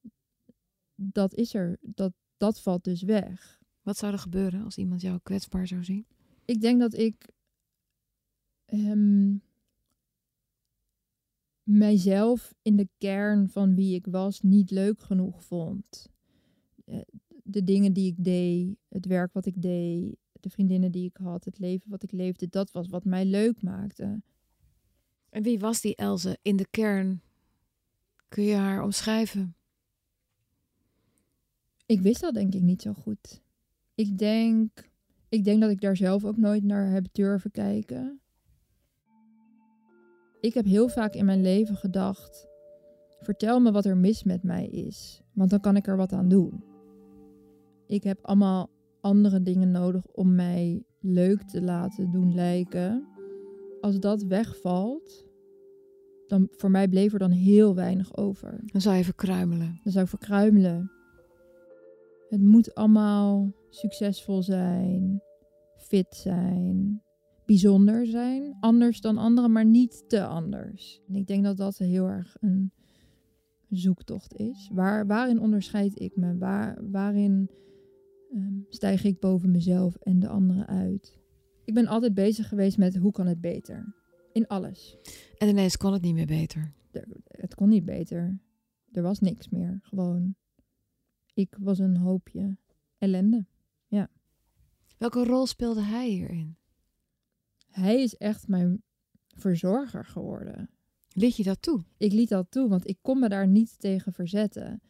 dat 0.95 1.33
is 1.33 1.53
er, 1.53 1.77
dat, 1.81 2.13
dat 2.37 2.61
valt 2.61 2.83
dus 2.83 3.01
weg. 3.01 3.59
Wat 3.81 3.97
zou 3.97 4.13
er 4.13 4.19
gebeuren 4.19 4.63
als 4.63 4.77
iemand 4.77 5.01
jou 5.01 5.19
kwetsbaar 5.23 5.67
zou 5.67 5.83
zien? 5.83 6.07
Ik 6.45 6.61
denk 6.61 6.79
dat 6.79 6.93
ik 6.93 7.29
hem 8.65 9.41
mijzelf 11.63 12.53
in 12.61 12.75
de 12.75 12.89
kern 12.97 13.49
van 13.49 13.75
wie 13.75 13.95
ik 13.95 14.05
was 14.05 14.41
niet 14.41 14.71
leuk 14.71 14.99
genoeg 14.99 15.43
vond. 15.43 16.09
De 17.51 17.63
dingen 17.63 17.93
die 17.93 18.07
ik 18.07 18.23
deed, 18.23 18.75
het 18.89 19.05
werk 19.05 19.33
wat 19.33 19.45
ik 19.45 19.61
deed, 19.61 20.15
de 20.39 20.49
vriendinnen 20.49 20.91
die 20.91 21.05
ik 21.05 21.17
had, 21.17 21.45
het 21.45 21.59
leven 21.59 21.89
wat 21.89 22.03
ik 22.03 22.11
leefde, 22.11 22.47
dat 22.49 22.71
was 22.71 22.87
wat 22.87 23.05
mij 23.05 23.25
leuk 23.25 23.61
maakte. 23.61 24.21
En 25.29 25.43
wie 25.43 25.59
was 25.59 25.81
die 25.81 25.95
Elze 25.95 26.37
in 26.41 26.55
de 26.55 26.67
kern? 26.69 27.21
Kun 28.27 28.43
je 28.43 28.55
haar 28.55 28.83
omschrijven? 28.83 29.55
Ik 31.85 32.01
wist 32.01 32.21
dat 32.21 32.33
denk 32.33 32.53
ik 32.53 32.61
niet 32.61 32.81
zo 32.81 32.93
goed. 32.93 33.41
Ik 33.95 34.17
denk, 34.17 34.91
ik 35.29 35.43
denk 35.43 35.61
dat 35.61 35.71
ik 35.71 35.81
daar 35.81 35.97
zelf 35.97 36.25
ook 36.25 36.37
nooit 36.37 36.63
naar 36.63 36.91
heb 36.91 37.07
durven 37.11 37.51
kijken. 37.51 38.21
Ik 40.41 40.53
heb 40.53 40.65
heel 40.65 40.89
vaak 40.89 41.13
in 41.13 41.25
mijn 41.25 41.41
leven 41.41 41.75
gedacht: 41.75 42.47
vertel 43.19 43.59
me 43.59 43.71
wat 43.71 43.85
er 43.85 43.97
mis 43.97 44.23
met 44.23 44.43
mij 44.43 44.67
is, 44.67 45.21
want 45.31 45.49
dan 45.49 45.59
kan 45.59 45.75
ik 45.75 45.87
er 45.87 45.97
wat 45.97 46.13
aan 46.13 46.29
doen. 46.29 46.70
Ik 47.91 48.03
heb 48.03 48.19
allemaal 48.21 48.69
andere 49.01 49.41
dingen 49.41 49.71
nodig 49.71 50.05
om 50.11 50.35
mij 50.35 50.83
leuk 50.99 51.41
te 51.43 51.61
laten 51.61 52.11
doen 52.11 52.33
lijken. 52.33 53.07
Als 53.81 53.99
dat 53.99 54.23
wegvalt, 54.23 55.25
dan 56.27 56.47
voor 56.51 56.71
mij 56.71 56.87
bleef 56.87 57.13
er 57.13 57.19
dan 57.19 57.31
heel 57.31 57.75
weinig 57.75 58.17
over. 58.17 58.61
Dan 58.65 58.81
zou 58.81 58.95
je 58.95 59.03
verkruimelen. 59.03 59.79
Dan 59.83 59.91
zou 59.91 60.03
ik 60.03 60.09
verkruimelen. 60.09 60.91
Het 62.29 62.41
moet 62.41 62.75
allemaal 62.75 63.53
succesvol 63.69 64.43
zijn, 64.43 65.21
fit 65.77 66.15
zijn, 66.15 67.01
bijzonder 67.45 68.05
zijn, 68.05 68.57
anders 68.59 69.01
dan 69.01 69.17
anderen, 69.17 69.51
maar 69.51 69.65
niet 69.65 70.03
te 70.09 70.25
anders. 70.25 71.01
En 71.07 71.15
ik 71.15 71.27
denk 71.27 71.43
dat 71.43 71.57
dat 71.57 71.77
heel 71.77 72.07
erg 72.07 72.35
een 72.39 72.71
zoektocht 73.69 74.35
is. 74.35 74.69
Waar, 74.73 75.07
waarin 75.07 75.39
onderscheid 75.39 75.99
ik 75.99 76.15
me? 76.15 76.37
Waar, 76.37 76.77
waarin 76.91 77.49
ehm, 78.31 78.59
stijg 78.69 79.03
ik 79.03 79.19
boven 79.19 79.51
mezelf 79.51 79.95
en 79.95 80.19
de 80.19 80.27
anderen 80.27 80.67
uit? 80.67 81.19
Ik 81.65 81.73
ben 81.73 81.87
altijd 81.87 82.13
bezig 82.13 82.47
geweest 82.47 82.77
met 82.77 82.95
hoe 82.95 83.11
kan 83.11 83.27
het 83.27 83.41
beter? 83.41 83.95
In 84.33 84.47
alles. 84.47 84.97
En 85.37 85.47
ineens 85.47 85.77
kon 85.77 85.93
het 85.93 86.01
niet 86.01 86.13
meer 86.13 86.25
beter. 86.25 86.73
Er- 86.91 87.07
het 87.25 87.55
kon 87.55 87.69
niet 87.69 87.85
beter. 87.85 88.39
Er 88.91 89.01
was 89.01 89.19
niks 89.19 89.49
meer. 89.49 89.79
Gewoon. 89.81 90.35
Ik 91.33 91.55
was 91.59 91.79
een 91.79 91.97
hoopje 91.97 92.57
ellende. 92.97 93.45
Welke 95.01 95.23
rol 95.23 95.45
speelde 95.45 95.81
hij 95.81 96.09
hierin? 96.09 96.57
Hij 97.69 98.01
is 98.01 98.17
echt 98.17 98.47
mijn 98.47 98.83
verzorger 99.35 100.05
geworden. 100.05 100.69
Liet 101.13 101.35
je 101.35 101.43
dat 101.43 101.61
toe? 101.61 101.83
Ik 101.97 102.11
liet 102.11 102.29
dat 102.29 102.51
toe, 102.51 102.69
want 102.69 102.87
ik 102.87 102.97
kon 103.01 103.19
me 103.19 103.29
daar 103.29 103.47
niet 103.47 103.79
tegen 103.79 104.13
verzetten. 104.13 104.81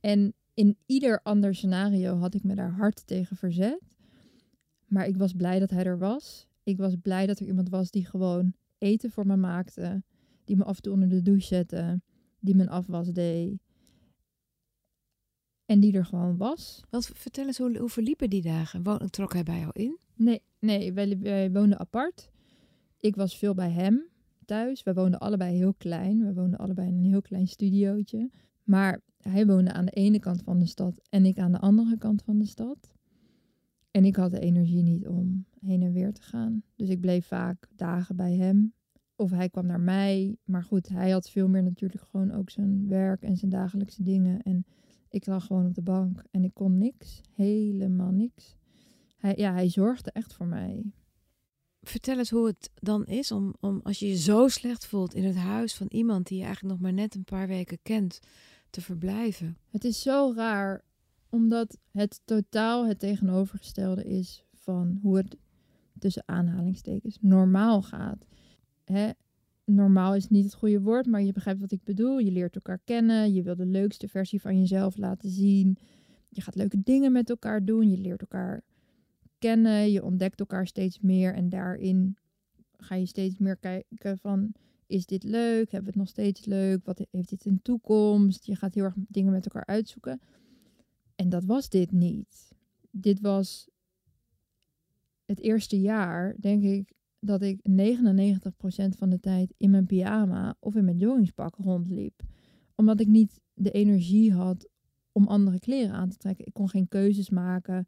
En 0.00 0.34
in 0.56 0.76
ieder 0.86 1.20
ander 1.22 1.54
scenario 1.54 2.16
had 2.16 2.34
ik 2.34 2.44
me 2.44 2.54
daar 2.54 2.72
hard 2.72 3.06
tegen 3.06 3.36
verzet. 3.36 3.80
Maar 4.86 5.06
ik 5.06 5.16
was 5.16 5.32
blij 5.32 5.58
dat 5.58 5.70
hij 5.70 5.84
er 5.84 5.98
was. 5.98 6.48
Ik 6.62 6.76
was 6.76 6.96
blij 7.02 7.26
dat 7.26 7.38
er 7.38 7.46
iemand 7.46 7.68
was 7.68 7.90
die 7.90 8.04
gewoon 8.06 8.54
eten 8.78 9.10
voor 9.10 9.26
me 9.26 9.36
maakte. 9.36 10.02
Die 10.44 10.56
me 10.56 10.64
af 10.64 10.76
en 10.76 10.82
toe 10.82 10.92
onder 10.92 11.08
de 11.08 11.22
douche 11.22 11.46
zette. 11.46 12.00
Die 12.40 12.54
mijn 12.54 12.68
afwas 12.68 13.12
deed. 13.12 13.58
En 15.64 15.80
die 15.80 15.92
er 15.92 16.06
gewoon 16.06 16.36
was. 16.36 16.82
Want 16.90 17.06
vertel 17.06 17.46
eens, 17.46 17.58
hoe, 17.58 17.78
hoe 17.78 17.88
verliepen 17.88 18.30
die 18.30 18.42
dagen? 18.42 18.82
Wo- 18.82 18.98
trok 18.98 19.32
hij 19.32 19.42
bij 19.42 19.58
jou 19.58 19.70
in? 19.72 19.98
Nee, 20.14 20.42
nee 20.58 20.92
wij, 20.92 21.18
wij 21.18 21.52
woonden 21.52 21.78
apart. 21.78 22.30
Ik 23.00 23.16
was 23.16 23.38
veel 23.38 23.54
bij 23.54 23.70
hem 23.70 24.08
thuis. 24.44 24.82
We 24.82 24.94
woonden 24.94 25.20
allebei 25.20 25.56
heel 25.56 25.74
klein. 25.74 26.26
We 26.26 26.34
woonden 26.34 26.58
allebei 26.58 26.88
in 26.88 26.94
een 26.94 27.04
heel 27.04 27.22
klein 27.22 27.48
studiootje. 27.48 28.30
Maar 28.62 29.02
hij 29.28 29.46
woonde 29.46 29.72
aan 29.72 29.84
de 29.84 29.90
ene 29.90 30.18
kant 30.18 30.42
van 30.42 30.58
de 30.58 30.66
stad 30.66 31.00
en 31.10 31.24
ik 31.24 31.38
aan 31.38 31.52
de 31.52 31.58
andere 31.58 31.98
kant 31.98 32.22
van 32.22 32.38
de 32.38 32.46
stad. 32.46 32.94
En 33.90 34.04
ik 34.04 34.16
had 34.16 34.30
de 34.30 34.40
energie 34.40 34.82
niet 34.82 35.06
om 35.06 35.44
heen 35.60 35.82
en 35.82 35.92
weer 35.92 36.12
te 36.12 36.22
gaan. 36.22 36.62
Dus 36.74 36.88
ik 36.88 37.00
bleef 37.00 37.26
vaak 37.26 37.68
dagen 37.76 38.16
bij 38.16 38.34
hem. 38.34 38.74
Of 39.14 39.30
hij 39.30 39.48
kwam 39.48 39.66
naar 39.66 39.80
mij. 39.80 40.36
Maar 40.44 40.62
goed, 40.62 40.88
hij 40.88 41.10
had 41.10 41.30
veel 41.30 41.48
meer 41.48 41.62
natuurlijk 41.62 42.02
gewoon 42.02 42.32
ook 42.32 42.50
zijn 42.50 42.88
werk 42.88 43.22
en 43.22 43.36
zijn 43.36 43.50
dagelijkse 43.50 44.02
dingen. 44.02 44.42
En 44.42 44.66
ik 45.08 45.26
lag 45.26 45.46
gewoon 45.46 45.66
op 45.66 45.74
de 45.74 45.82
bank 45.82 46.24
en 46.30 46.44
ik 46.44 46.54
kon 46.54 46.78
niks. 46.78 47.20
Helemaal 47.34 48.10
niks. 48.10 48.56
Hij, 49.16 49.34
ja, 49.36 49.52
hij 49.52 49.68
zorgde 49.68 50.10
echt 50.10 50.34
voor 50.34 50.46
mij. 50.46 50.92
Vertel 51.80 52.18
eens 52.18 52.30
hoe 52.30 52.46
het 52.46 52.70
dan 52.74 53.04
is 53.04 53.32
om, 53.32 53.54
om 53.60 53.80
als 53.82 53.98
je 53.98 54.08
je 54.08 54.16
zo 54.16 54.48
slecht 54.48 54.86
voelt 54.86 55.14
in 55.14 55.24
het 55.24 55.36
huis 55.36 55.74
van 55.74 55.86
iemand 55.88 56.26
die 56.26 56.38
je 56.38 56.44
eigenlijk 56.44 56.74
nog 56.74 56.82
maar 56.82 56.92
net 56.92 57.14
een 57.14 57.24
paar 57.24 57.46
weken 57.46 57.78
kent, 57.82 58.20
te 58.76 58.82
verblijven. 58.82 59.56
Het 59.70 59.84
is 59.84 60.02
zo 60.02 60.32
raar, 60.36 60.82
omdat 61.30 61.78
het 61.90 62.20
totaal 62.24 62.86
het 62.86 62.98
tegenovergestelde 62.98 64.04
is 64.04 64.44
van 64.54 64.98
hoe 65.02 65.16
het 65.16 65.36
tussen 65.98 66.22
aanhalingstekens 66.26 67.18
normaal 67.20 67.82
gaat. 67.82 68.26
Hè? 68.84 69.10
Normaal 69.64 70.14
is 70.14 70.28
niet 70.28 70.44
het 70.44 70.54
goede 70.54 70.80
woord, 70.80 71.06
maar 71.06 71.22
je 71.22 71.32
begrijpt 71.32 71.60
wat 71.60 71.72
ik 71.72 71.84
bedoel. 71.84 72.18
Je 72.18 72.30
leert 72.30 72.54
elkaar 72.54 72.80
kennen, 72.84 73.32
je 73.32 73.42
wil 73.42 73.56
de 73.56 73.66
leukste 73.66 74.08
versie 74.08 74.40
van 74.40 74.58
jezelf 74.58 74.96
laten 74.96 75.30
zien. 75.30 75.76
Je 76.28 76.40
gaat 76.40 76.54
leuke 76.54 76.82
dingen 76.82 77.12
met 77.12 77.30
elkaar 77.30 77.64
doen, 77.64 77.90
je 77.90 77.98
leert 77.98 78.20
elkaar 78.20 78.62
kennen, 79.38 79.92
je 79.92 80.04
ontdekt 80.04 80.40
elkaar 80.40 80.66
steeds 80.66 81.00
meer 81.00 81.34
en 81.34 81.48
daarin 81.48 82.16
ga 82.76 82.94
je 82.94 83.06
steeds 83.06 83.38
meer 83.38 83.56
kijken 83.56 84.18
van 84.18 84.52
is 84.86 85.06
dit 85.06 85.22
leuk? 85.22 85.70
Hebben 85.70 85.80
we 85.80 85.86
het 85.86 85.96
nog 85.96 86.08
steeds 86.08 86.44
leuk? 86.44 86.84
Wat 86.84 87.06
heeft 87.10 87.28
dit 87.28 87.44
een 87.44 87.62
toekomst? 87.62 88.46
Je 88.46 88.56
gaat 88.56 88.74
heel 88.74 88.84
erg 88.84 88.94
dingen 88.96 89.32
met 89.32 89.44
elkaar 89.44 89.66
uitzoeken. 89.66 90.20
En 91.14 91.28
dat 91.28 91.44
was 91.44 91.68
dit 91.68 91.92
niet. 91.92 92.52
Dit 92.90 93.20
was 93.20 93.68
het 95.24 95.40
eerste 95.40 95.80
jaar, 95.80 96.36
denk 96.40 96.62
ik, 96.62 96.92
dat 97.18 97.42
ik 97.42 97.60
99% 97.60 97.62
van 98.98 99.10
de 99.10 99.20
tijd 99.20 99.54
in 99.56 99.70
mijn 99.70 99.86
pyjama 99.86 100.56
of 100.58 100.74
in 100.74 100.84
mijn 100.84 100.98
joggingspak 100.98 101.56
rondliep. 101.56 102.22
Omdat 102.74 103.00
ik 103.00 103.06
niet 103.06 103.40
de 103.52 103.70
energie 103.70 104.32
had 104.32 104.68
om 105.12 105.26
andere 105.26 105.58
kleren 105.58 105.94
aan 105.94 106.08
te 106.08 106.16
trekken. 106.16 106.46
Ik 106.46 106.52
kon 106.52 106.68
geen 106.68 106.88
keuzes 106.88 107.30
maken. 107.30 107.86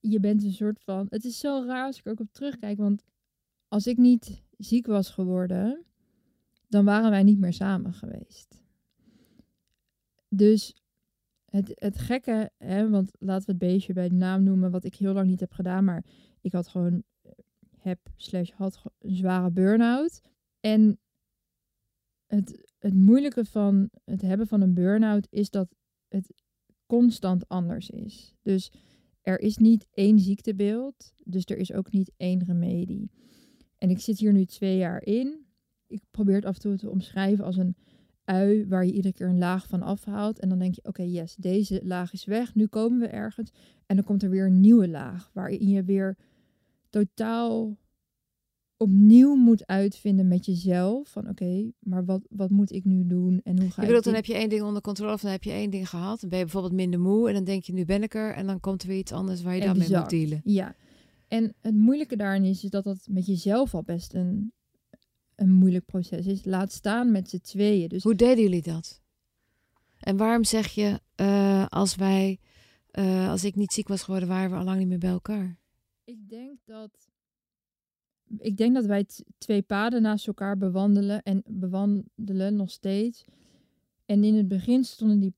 Je 0.00 0.20
bent 0.20 0.42
een 0.42 0.52
soort 0.52 0.80
van. 0.80 1.06
Het 1.08 1.24
is 1.24 1.38
zo 1.38 1.64
raar 1.66 1.86
als 1.86 1.98
ik 1.98 2.04
er 2.04 2.12
ook 2.12 2.20
op 2.20 2.32
terugkijk. 2.32 2.78
Want 2.78 3.04
als 3.68 3.86
ik 3.86 3.96
niet 3.96 4.42
ziek 4.58 4.86
was 4.86 5.10
geworden, 5.10 5.84
dan 6.68 6.84
waren 6.84 7.10
wij 7.10 7.22
niet 7.22 7.38
meer 7.38 7.52
samen 7.52 7.92
geweest. 7.92 8.62
Dus 10.28 10.74
het, 11.44 11.72
het 11.74 11.98
gekke, 11.98 12.50
hè, 12.58 12.90
want 12.90 13.10
laten 13.18 13.46
we 13.46 13.52
het 13.52 13.60
beestje 13.60 13.92
bij 13.92 14.08
de 14.08 14.14
naam 14.14 14.42
noemen, 14.42 14.70
wat 14.70 14.84
ik 14.84 14.94
heel 14.94 15.12
lang 15.12 15.26
niet 15.26 15.40
heb 15.40 15.52
gedaan, 15.52 15.84
maar 15.84 16.04
ik 16.40 16.52
had 16.52 16.68
gewoon, 16.68 17.02
heb 17.78 17.98
slash 18.16 18.50
had 18.50 18.82
een 18.98 19.16
zware 19.16 19.50
burn-out. 19.50 20.20
En 20.60 20.98
het, 22.26 22.72
het 22.78 22.94
moeilijke 22.94 23.44
van 23.44 23.90
het 24.04 24.22
hebben 24.22 24.46
van 24.46 24.60
een 24.60 24.74
burn-out 24.74 25.26
is 25.30 25.50
dat 25.50 25.68
het 26.08 26.34
constant 26.86 27.48
anders 27.48 27.90
is. 27.90 28.34
Dus 28.42 28.72
er 29.20 29.40
is 29.40 29.56
niet 29.56 29.86
één 29.90 30.18
ziektebeeld, 30.18 31.12
dus 31.24 31.44
er 31.44 31.56
is 31.56 31.72
ook 31.72 31.90
niet 31.90 32.12
één 32.16 32.44
remedie. 32.44 33.10
En 33.78 33.90
ik 33.90 34.00
zit 34.00 34.18
hier 34.18 34.32
nu 34.32 34.44
twee 34.44 34.76
jaar 34.76 35.02
in. 35.02 35.43
Ik 35.94 36.02
probeer 36.10 36.34
het 36.34 36.44
af 36.44 36.54
en 36.54 36.60
toe 36.60 36.76
te 36.76 36.90
omschrijven 36.90 37.44
als 37.44 37.56
een 37.56 37.76
ui 38.24 38.66
waar 38.66 38.84
je 38.84 38.92
iedere 38.92 39.14
keer 39.14 39.28
een 39.28 39.38
laag 39.38 39.66
van 39.66 39.82
afhaalt. 39.82 40.38
En 40.38 40.48
dan 40.48 40.58
denk 40.58 40.74
je, 40.74 40.84
oké, 40.84 41.02
yes, 41.02 41.34
deze 41.34 41.80
laag 41.84 42.12
is 42.12 42.24
weg. 42.24 42.54
Nu 42.54 42.66
komen 42.66 42.98
we 42.98 43.06
ergens. 43.06 43.50
En 43.86 43.96
dan 43.96 44.04
komt 44.04 44.22
er 44.22 44.30
weer 44.30 44.46
een 44.46 44.60
nieuwe 44.60 44.88
laag 44.88 45.30
waarin 45.32 45.68
je 45.68 45.84
weer 45.84 46.16
totaal 46.90 47.76
opnieuw 48.76 49.34
moet 49.34 49.66
uitvinden 49.66 50.28
met 50.28 50.46
jezelf. 50.46 51.08
Van 51.08 51.28
oké, 51.28 51.70
maar 51.78 52.04
wat, 52.04 52.22
wat 52.30 52.50
moet 52.50 52.72
ik 52.72 52.84
nu 52.84 53.06
doen 53.06 53.40
en 53.44 53.60
hoe 53.60 53.70
ga 53.70 53.74
Je 53.74 53.80
ik 53.80 53.86
bedoelt, 53.86 54.04
dan 54.04 54.14
heb 54.14 54.24
je 54.24 54.34
één 54.34 54.48
ding 54.48 54.62
onder 54.62 54.82
controle 54.82 55.12
of 55.12 55.20
dan 55.20 55.30
heb 55.30 55.42
je 55.42 55.50
één 55.50 55.70
ding 55.70 55.88
gehad. 55.88 56.20
Dan 56.20 56.28
ben 56.28 56.38
je 56.38 56.44
bijvoorbeeld 56.44 56.74
minder 56.74 57.00
moe 57.00 57.28
en 57.28 57.34
dan 57.34 57.44
denk 57.44 57.64
je, 57.64 57.72
nu 57.72 57.84
ben 57.84 58.02
ik 58.02 58.14
er. 58.14 58.34
En 58.34 58.46
dan 58.46 58.60
komt 58.60 58.82
er 58.82 58.88
weer 58.88 58.98
iets 58.98 59.12
anders 59.12 59.42
waar 59.42 59.54
je 59.54 59.60
dan 59.60 59.78
mee 59.78 59.90
moet 59.90 60.10
dealen. 60.10 60.40
Ja, 60.44 60.74
en 61.28 61.54
het 61.60 61.74
moeilijke 61.74 62.16
daarin 62.16 62.44
is, 62.44 62.64
is 62.64 62.70
dat 62.70 62.84
dat 62.84 63.06
met 63.10 63.26
jezelf 63.26 63.74
al 63.74 63.82
best 63.82 64.14
een, 64.14 64.52
een 65.36 65.52
moeilijk 65.52 65.84
proces 65.84 66.26
is. 66.26 66.44
Laat 66.44 66.72
staan 66.72 67.12
met 67.12 67.28
z'n 67.28 67.40
tweeën. 67.40 67.88
Dus 67.88 68.02
Hoe 68.02 68.14
deden 68.14 68.42
jullie 68.42 68.62
dat? 68.62 69.02
En 70.00 70.16
waarom 70.16 70.44
zeg 70.44 70.66
je, 70.66 71.00
eh, 71.14 71.66
als 71.68 71.96
wij, 71.96 72.38
eh, 72.90 73.28
als 73.28 73.44
ik 73.44 73.54
niet 73.54 73.72
ziek 73.72 73.88
was 73.88 74.02
geworden, 74.02 74.28
waren 74.28 74.50
we 74.50 74.56
al 74.56 74.64
lang 74.64 74.78
niet 74.78 74.88
meer 74.88 74.98
bij 74.98 75.10
elkaar? 75.10 75.58
ik 76.04 76.28
denk 76.28 76.58
dat. 76.64 77.12
Ik 78.38 78.56
denk 78.56 78.74
dat 78.74 78.84
wij 78.84 79.06
twee 79.38 79.62
paden 79.62 80.02
naast 80.02 80.26
elkaar 80.26 80.56
bewandelen 80.56 81.22
en 81.22 81.42
bewandelen 81.46 82.56
nog 82.56 82.70
steeds. 82.70 83.24
En 84.06 84.24
in 84.24 84.34
het 84.34 84.48
begin 84.48 84.84
stonden 84.84 85.18
die 85.18 85.34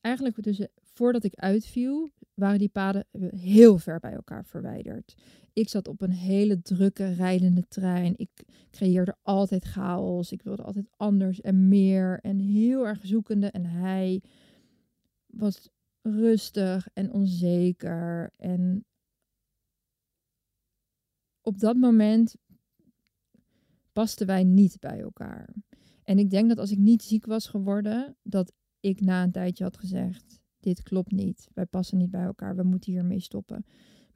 eigenlijk 0.00 0.40
tussen, 0.40 0.70
voordat 0.82 1.24
ik 1.24 1.34
uitviel, 1.34 2.10
waren 2.34 2.58
die 2.58 2.68
paden 2.68 3.06
heel 3.36 3.78
ver 3.78 4.00
bij 4.00 4.12
elkaar 4.12 4.44
verwijderd. 4.44 5.14
Ik 5.56 5.68
zat 5.68 5.88
op 5.88 6.00
een 6.00 6.12
hele 6.12 6.62
drukke 6.62 7.12
rijdende 7.12 7.68
trein. 7.68 8.14
Ik 8.16 8.30
creëerde 8.70 9.16
altijd 9.22 9.64
chaos. 9.64 10.32
Ik 10.32 10.42
wilde 10.42 10.62
altijd 10.62 10.86
anders 10.96 11.40
en 11.40 11.68
meer 11.68 12.20
en 12.20 12.38
heel 12.38 12.86
erg 12.86 13.06
zoekende. 13.06 13.50
En 13.50 13.64
hij 13.64 14.22
was 15.26 15.68
rustig 16.02 16.88
en 16.92 17.12
onzeker. 17.12 18.32
En 18.36 18.84
op 21.40 21.58
dat 21.58 21.76
moment 21.76 22.36
pasten 23.92 24.26
wij 24.26 24.44
niet 24.44 24.80
bij 24.80 25.00
elkaar. 25.00 25.54
En 26.02 26.18
ik 26.18 26.30
denk 26.30 26.48
dat 26.48 26.58
als 26.58 26.70
ik 26.70 26.78
niet 26.78 27.02
ziek 27.02 27.26
was 27.26 27.48
geworden, 27.48 28.16
dat 28.22 28.52
ik 28.80 29.00
na 29.00 29.22
een 29.22 29.32
tijdje 29.32 29.64
had 29.64 29.76
gezegd: 29.76 30.40
Dit 30.60 30.82
klopt 30.82 31.12
niet. 31.12 31.48
Wij 31.54 31.66
passen 31.66 31.98
niet 31.98 32.10
bij 32.10 32.24
elkaar. 32.24 32.56
We 32.56 32.62
moeten 32.62 32.92
hiermee 32.92 33.20
stoppen. 33.20 33.64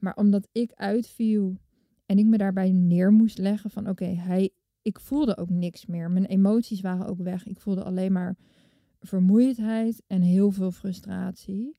Maar 0.01 0.15
omdat 0.15 0.47
ik 0.51 0.71
uitviel 0.73 1.57
en 2.05 2.17
ik 2.17 2.25
me 2.25 2.37
daarbij 2.37 2.71
neer 2.71 3.11
moest 3.11 3.37
leggen 3.37 3.69
van 3.69 3.89
oké, 3.89 4.05
hij, 4.05 4.49
ik 4.81 4.99
voelde 4.99 5.37
ook 5.37 5.49
niks 5.49 5.85
meer. 5.85 6.11
Mijn 6.11 6.25
emoties 6.25 6.81
waren 6.81 7.05
ook 7.05 7.17
weg. 7.17 7.47
Ik 7.47 7.59
voelde 7.59 7.83
alleen 7.83 8.11
maar 8.11 8.37
vermoeidheid 8.99 10.03
en 10.07 10.21
heel 10.21 10.51
veel 10.51 10.71
frustratie. 10.71 11.77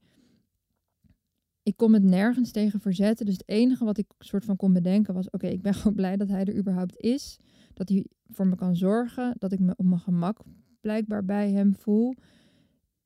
Ik 1.62 1.76
kon 1.76 1.92
het 1.92 2.02
nergens 2.02 2.50
tegen 2.50 2.80
verzetten. 2.80 3.26
Dus 3.26 3.34
het 3.34 3.48
enige 3.48 3.84
wat 3.84 3.98
ik 3.98 4.06
soort 4.18 4.44
van 4.44 4.56
kon 4.56 4.72
bedenken 4.72 5.14
was: 5.14 5.30
oké, 5.30 5.46
ik 5.46 5.62
ben 5.62 5.74
gewoon 5.78 5.94
blij 5.94 6.16
dat 6.16 6.28
hij 6.28 6.44
er 6.44 6.56
überhaupt 6.56 6.96
is. 6.96 7.38
Dat 7.74 7.88
hij 7.88 8.06
voor 8.28 8.46
me 8.46 8.56
kan 8.56 8.76
zorgen. 8.76 9.34
Dat 9.38 9.52
ik 9.52 9.60
me 9.60 9.74
op 9.76 9.84
mijn 9.84 10.00
gemak 10.00 10.40
blijkbaar 10.80 11.24
bij 11.24 11.50
hem 11.50 11.74
voel. 11.74 12.14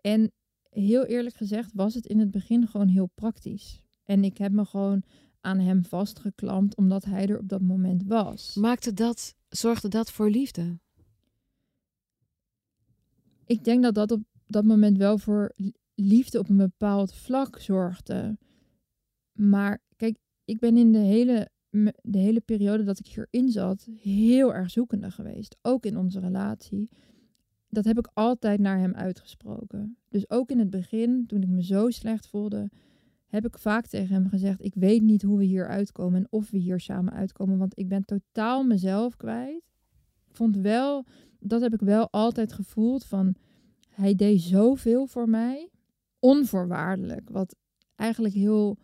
En 0.01 0.33
heel 0.71 1.05
eerlijk 1.05 1.37
gezegd 1.37 1.73
was 1.75 1.95
het 1.95 2.07
in 2.07 2.19
het 2.19 2.31
begin 2.31 2.67
gewoon 2.67 2.89
heel 2.89 3.11
praktisch. 3.15 3.85
En 4.07 4.25
ik 4.25 4.39
heb 4.39 4.53
me 4.53 4.65
gewoon 4.65 5.03
aan 5.41 5.59
hem 5.59 5.85
vastgeklampt 5.85 6.77
omdat 6.77 7.05
hij 7.05 7.27
er 7.27 7.39
op 7.39 7.49
dat 7.49 7.61
moment 7.61 8.03
was. 8.07 8.55
Maakte 8.55 8.93
dat, 8.93 9.35
zorgde 9.49 9.89
dat 9.89 10.11
voor 10.11 10.31
liefde? 10.31 10.79
Ik 13.45 13.65
denk 13.65 13.83
dat 13.83 13.95
dat 13.95 14.11
op 14.11 14.23
dat 14.47 14.65
moment 14.65 14.99
wel 14.99 15.19
voor 15.19 15.53
liefde 15.95 16.39
op 16.39 16.49
een 16.49 16.57
bepaald 16.57 17.15
vlak 17.15 17.59
zorgde. 17.59 18.39
Maar 19.33 19.83
kijk, 19.97 20.17
ik 20.45 20.59
ben 20.59 20.77
in 20.77 20.93
de 20.93 20.99
hele, 20.99 21.49
de 22.03 22.19
hele 22.19 22.41
periode 22.41 22.83
dat 22.83 22.99
ik 22.99 23.07
hierin 23.07 23.49
zat 23.49 23.89
heel 24.03 24.55
erg 24.55 24.71
zoekende 24.71 25.11
geweest. 25.11 25.57
Ook 25.63 25.87
in 25.87 25.97
onze 25.97 26.21
relatie. 26.21 26.89
Dat 27.69 27.85
heb 27.85 27.99
ik 27.99 28.11
altijd 28.15 28.61
naar 28.61 28.79
hem 28.79 28.95
uitgesproken. 28.95 29.97
Dus 30.09 30.31
ook 30.31 30.51
in 30.51 30.59
het 30.59 30.71
begin, 30.71 31.27
toen 31.27 31.43
ik 31.43 31.49
me 31.49 31.65
zo 31.65 31.91
slecht 31.91 32.27
voelde, 32.27 32.71
heb 33.27 33.45
ik 33.47 33.59
vaak 33.59 33.87
tegen 33.87 34.15
hem 34.15 34.29
gezegd: 34.29 34.65
Ik 34.65 34.75
weet 34.75 35.03
niet 35.03 35.23
hoe 35.23 35.39
we 35.39 35.45
hier 35.45 35.69
uitkomen 35.69 36.21
en 36.21 36.27
of 36.31 36.51
we 36.51 36.59
hier 36.59 36.81
samen 36.81 37.13
uitkomen, 37.13 37.59
want 37.59 37.79
ik 37.79 37.89
ben 37.89 38.05
totaal 38.05 38.65
mezelf 38.65 39.17
kwijt. 39.17 39.75
Vond 40.29 40.57
wel, 40.57 41.05
dat 41.39 41.61
heb 41.61 41.75
ik 41.75 41.81
wel 41.81 42.11
altijd 42.11 42.53
gevoeld 42.53 43.05
van 43.05 43.35
hij 43.89 44.15
deed 44.15 44.41
zoveel 44.41 45.07
voor 45.07 45.29
mij, 45.29 45.71
onvoorwaardelijk. 46.19 47.31
Wat 47.31 47.57
eigenlijk 47.95 48.35
heel 48.35 48.79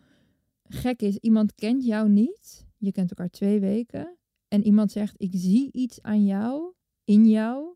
gek 0.64 1.02
is. 1.02 1.16
Iemand 1.16 1.54
kent 1.54 1.84
jou 1.84 2.08
niet, 2.08 2.66
je 2.76 2.92
kent 2.92 3.10
elkaar 3.10 3.30
twee 3.30 3.60
weken, 3.60 4.16
en 4.48 4.64
iemand 4.64 4.92
zegt: 4.92 5.14
Ik 5.16 5.30
zie 5.34 5.72
iets 5.72 6.02
aan 6.02 6.24
jou, 6.24 6.72
in 7.04 7.28
jou. 7.28 7.74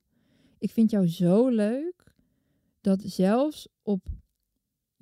Ik 0.59 0.71
vind 0.71 0.91
jou 0.91 1.09
zo 1.09 1.49
leuk 1.49 2.15
dat 2.81 3.03
zelfs 3.03 3.69
op 3.83 4.09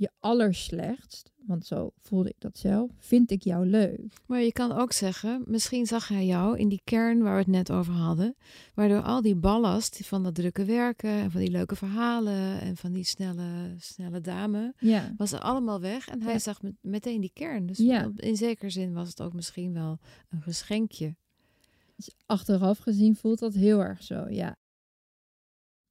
je 0.05 0.11
allerslechtst, 0.21 1.33
want 1.47 1.67
zo 1.67 1.91
voelde 1.99 2.29
ik 2.29 2.35
dat 2.41 2.59
zelf, 2.59 2.91
vind 2.99 3.31
ik 3.31 3.43
jou 3.43 3.67
leuk. 3.67 4.01
Maar 4.27 4.41
je 4.41 4.53
kan 4.53 4.73
ook 4.73 4.93
zeggen, 4.93 5.43
misschien 5.47 5.87
zag 5.87 6.09
hij 6.09 6.27
jou 6.27 6.59
in 6.59 6.69
die 6.69 6.81
kern 6.85 7.23
waar 7.23 7.33
we 7.33 7.39
het 7.39 7.47
net 7.49 7.71
over 7.73 7.93
hadden, 7.93 8.37
waardoor 8.75 9.03
al 9.03 9.23
die 9.23 9.37
ballast 9.37 10.07
van 10.07 10.23
dat 10.23 10.35
drukke 10.35 10.65
werken 10.65 11.11
en 11.11 11.31
van 11.31 11.41
die 11.41 11.51
leuke 11.51 11.77
verhalen 11.77 12.61
en 12.61 12.77
van 12.77 12.93
die 12.93 13.05
snelle, 13.05 13.75
snelle 13.79 14.21
dame, 14.21 14.75
ja. 14.79 15.15
was 15.17 15.33
er 15.33 15.41
allemaal 15.41 15.81
weg 15.81 16.09
en 16.09 16.23
hij 16.23 16.33
Ja. 16.33 16.39
zag 16.39 16.63
met- 16.63 16.77
meteen 16.81 17.21
die 17.21 17.33
kern. 17.33 17.67
Dus 17.67 17.79
Ja. 17.79 18.11
in 18.17 18.37
zekere 18.37 18.71
zin 18.71 18.93
was 18.93 19.09
het 19.09 19.23
ook 19.23 19.33
misschien 19.33 19.73
wel 19.73 19.99
een 20.29 20.43
geschenkje. 20.43 21.17
Dus 21.97 22.15
achteraf 22.27 22.79
gezien 22.79 23.17
voelt 23.17 23.39
dat 23.39 23.55
heel 23.55 23.81
erg 23.81 24.03
zo, 24.03 24.29
ja. 24.29 24.57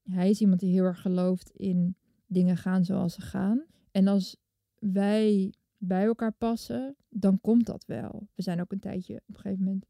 Hij 0.03 0.29
is 0.29 0.41
iemand 0.41 0.59
die 0.59 0.71
heel 0.73 0.83
erg 0.83 1.01
gelooft 1.01 1.49
in 1.49 1.95
dingen 2.27 2.57
gaan 2.57 2.85
zoals 2.85 3.13
ze 3.13 3.21
gaan. 3.21 3.63
En 3.93 4.07
als 4.07 4.37
wij 4.79 5.53
bij 5.77 6.05
elkaar 6.05 6.31
passen, 6.31 6.95
dan 7.09 7.41
komt 7.41 7.65
dat 7.65 7.85
wel. 7.85 8.27
We 8.35 8.41
zijn 8.41 8.61
ook 8.61 8.71
een 8.71 8.79
tijdje 8.79 9.15
op 9.15 9.35
een 9.35 9.41
gegeven 9.41 9.63
moment 9.63 9.85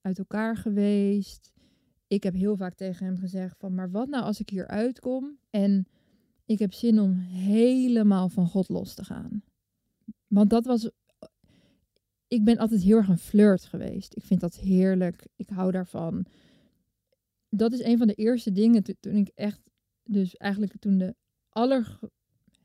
uit 0.00 0.18
elkaar 0.18 0.56
geweest. 0.56 1.52
Ik 2.06 2.22
heb 2.22 2.34
heel 2.34 2.56
vaak 2.56 2.74
tegen 2.74 3.06
hem 3.06 3.18
gezegd 3.18 3.58
van, 3.58 3.74
maar 3.74 3.90
wat 3.90 4.08
nou 4.08 4.24
als 4.24 4.40
ik 4.40 4.48
hier 4.48 4.66
uitkom 4.66 5.38
en 5.50 5.86
ik 6.44 6.58
heb 6.58 6.72
zin 6.72 7.00
om 7.00 7.18
helemaal 7.18 8.28
van 8.28 8.46
God 8.48 8.68
los 8.68 8.94
te 8.94 9.04
gaan. 9.04 9.42
Want 10.26 10.50
dat 10.50 10.64
was 10.64 10.90
ik 12.28 12.44
ben 12.44 12.58
altijd 12.58 12.82
heel 12.82 12.96
erg 12.96 13.08
een 13.08 13.18
flirt 13.18 13.64
geweest. 13.64 14.16
Ik 14.16 14.24
vind 14.24 14.40
dat 14.40 14.56
heerlijk. 14.56 15.26
Ik 15.36 15.48
hou 15.48 15.70
daarvan. 15.70 16.26
Dat 17.48 17.72
is 17.72 17.82
een 17.82 17.98
van 17.98 18.06
de 18.06 18.14
eerste 18.14 18.52
dingen 18.52 18.82
to- 18.82 18.92
toen 19.00 19.16
ik 19.16 19.30
echt, 19.34 19.60
dus 20.02 20.36
eigenlijk 20.36 20.76
toen 20.78 20.98
de 20.98 21.14
aller, 21.48 21.98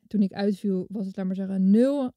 toen 0.09 0.21
ik 0.21 0.33
uitviel, 0.33 0.85
was 0.89 1.05
het, 1.05 1.17
laat 1.17 1.25
maar 1.25 1.35
zeggen, 1.35 1.55
een 1.55 1.69
nul. 1.69 2.11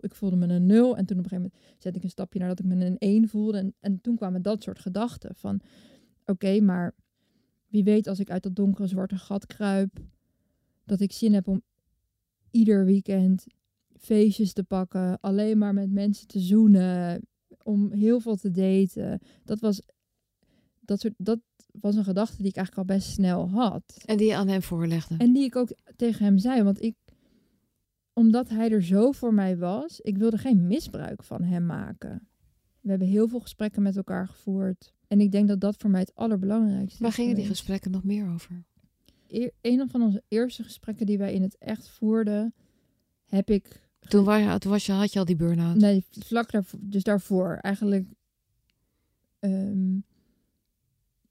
Ik 0.00 0.14
voelde 0.14 0.36
me 0.36 0.46
een 0.46 0.66
nul 0.66 0.96
en 0.96 1.06
toen 1.06 1.18
op 1.18 1.24
een 1.24 1.30
gegeven 1.30 1.50
moment 1.52 1.82
zette 1.82 1.98
ik 1.98 2.04
een 2.04 2.10
stapje 2.10 2.38
naar 2.38 2.48
dat 2.48 2.58
ik 2.58 2.64
me 2.64 2.84
een 2.84 2.98
één 2.98 3.28
voelde. 3.28 3.58
En, 3.58 3.74
en 3.80 4.00
toen 4.00 4.16
kwamen 4.16 4.42
dat 4.42 4.62
soort 4.62 4.78
gedachten 4.78 5.34
van, 5.34 5.60
oké, 6.24 6.60
maar 6.60 6.94
wie 7.68 7.84
weet 7.84 8.06
als 8.06 8.20
ik 8.20 8.30
uit 8.30 8.42
dat 8.42 8.56
donkere 8.56 8.86
zwarte 8.86 9.16
gat 9.16 9.46
kruip, 9.46 9.98
dat 10.84 11.00
ik 11.00 11.12
zin 11.12 11.34
heb 11.34 11.48
om 11.48 11.62
ieder 12.50 12.84
weekend 12.84 13.44
feestjes 13.96 14.52
te 14.52 14.64
pakken, 14.64 15.20
alleen 15.20 15.58
maar 15.58 15.74
met 15.74 15.90
mensen 15.90 16.26
te 16.26 16.40
zoenen, 16.40 17.20
om 17.62 17.92
heel 17.92 18.20
veel 18.20 18.36
te 18.36 18.50
daten. 18.50 19.20
Dat 19.44 19.60
was, 19.60 19.82
dat 20.80 21.00
soort, 21.00 21.14
dat 21.16 21.40
was 21.72 21.96
een 21.96 22.04
gedachte 22.04 22.36
die 22.36 22.50
ik 22.50 22.56
eigenlijk 22.56 22.88
al 22.88 22.96
best 22.96 23.08
snel 23.08 23.50
had. 23.50 24.02
En 24.04 24.16
die 24.16 24.26
je 24.26 24.36
aan 24.36 24.48
hem 24.48 24.62
voorlegde. 24.62 25.16
En 25.18 25.32
die 25.32 25.44
ik 25.44 25.56
ook 25.56 25.68
tegen 25.96 26.24
hem 26.24 26.38
zei, 26.38 26.62
want 26.62 26.82
ik, 26.82 26.96
omdat 28.12 28.48
hij 28.48 28.70
er 28.70 28.82
zo 28.82 29.12
voor 29.12 29.34
mij 29.34 29.56
was, 29.56 30.00
ik 30.00 30.18
wilde 30.18 30.38
geen 30.38 30.66
misbruik 30.66 31.22
van 31.22 31.42
hem 31.42 31.66
maken. 31.66 32.28
We 32.80 32.90
hebben 32.90 33.08
heel 33.08 33.28
veel 33.28 33.40
gesprekken 33.40 33.82
met 33.82 33.96
elkaar 33.96 34.28
gevoerd. 34.28 34.94
En 35.08 35.20
ik 35.20 35.32
denk 35.32 35.48
dat 35.48 35.60
dat 35.60 35.76
voor 35.76 35.90
mij 35.90 36.00
het 36.00 36.14
allerbelangrijkste 36.14 37.02
Waar 37.02 37.10
is 37.10 37.14
gingen 37.14 37.34
die 37.34 37.46
gesprekken 37.46 37.90
nog 37.90 38.04
meer 38.04 38.28
over? 38.28 38.64
Een 39.60 39.88
van 39.88 40.02
onze 40.02 40.22
eerste 40.28 40.62
gesprekken 40.62 41.06
die 41.06 41.18
wij 41.18 41.34
in 41.34 41.42
het 41.42 41.58
echt 41.58 41.88
voerden, 41.88 42.54
heb 43.24 43.50
ik 43.50 43.88
Toen, 43.98 44.24
was 44.24 44.42
je, 44.42 44.58
toen 44.58 44.70
was 44.70 44.86
je, 44.86 44.92
had 44.92 45.12
je 45.12 45.18
al 45.18 45.24
die 45.24 45.36
burn-out. 45.36 45.76
Nee, 45.76 46.04
vlak 46.10 46.50
daarvoor. 46.50 46.78
Dus 46.82 47.02
daarvoor. 47.02 47.58
Eigenlijk. 47.60 48.08
ehm, 49.38 49.96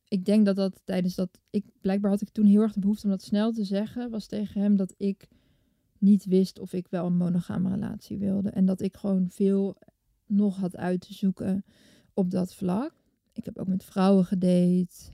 ik 0.07 0.25
denk 0.25 0.45
dat 0.45 0.55
dat 0.55 0.81
tijdens 0.83 1.15
dat. 1.15 1.39
Ik, 1.49 1.65
blijkbaar 1.81 2.11
had 2.11 2.21
ik 2.21 2.29
toen 2.29 2.45
heel 2.45 2.61
erg 2.61 2.73
de 2.73 2.79
behoefte 2.79 3.05
om 3.05 3.11
dat 3.11 3.21
snel 3.21 3.51
te 3.51 3.63
zeggen. 3.63 4.09
Was 4.09 4.25
tegen 4.25 4.61
hem 4.61 4.75
dat 4.75 4.93
ik 4.97 5.27
niet 6.01 6.25
wist 6.25 6.59
of 6.59 6.73
ik 6.73 6.87
wel 6.87 7.05
een 7.05 7.17
monogame 7.17 7.69
relatie 7.69 8.17
wilde. 8.17 8.49
En 8.49 8.65
dat 8.65 8.81
ik 8.81 8.97
gewoon 8.97 9.29
veel 9.29 9.77
nog 10.25 10.57
had 10.57 10.75
uit 10.75 11.01
te 11.01 11.13
zoeken 11.13 11.65
op 12.13 12.31
dat 12.31 12.55
vlak. 12.55 12.93
Ik 13.33 13.45
heb 13.45 13.57
ook 13.57 13.67
met 13.67 13.83
vrouwen 13.83 14.25
gedate. 14.25 15.11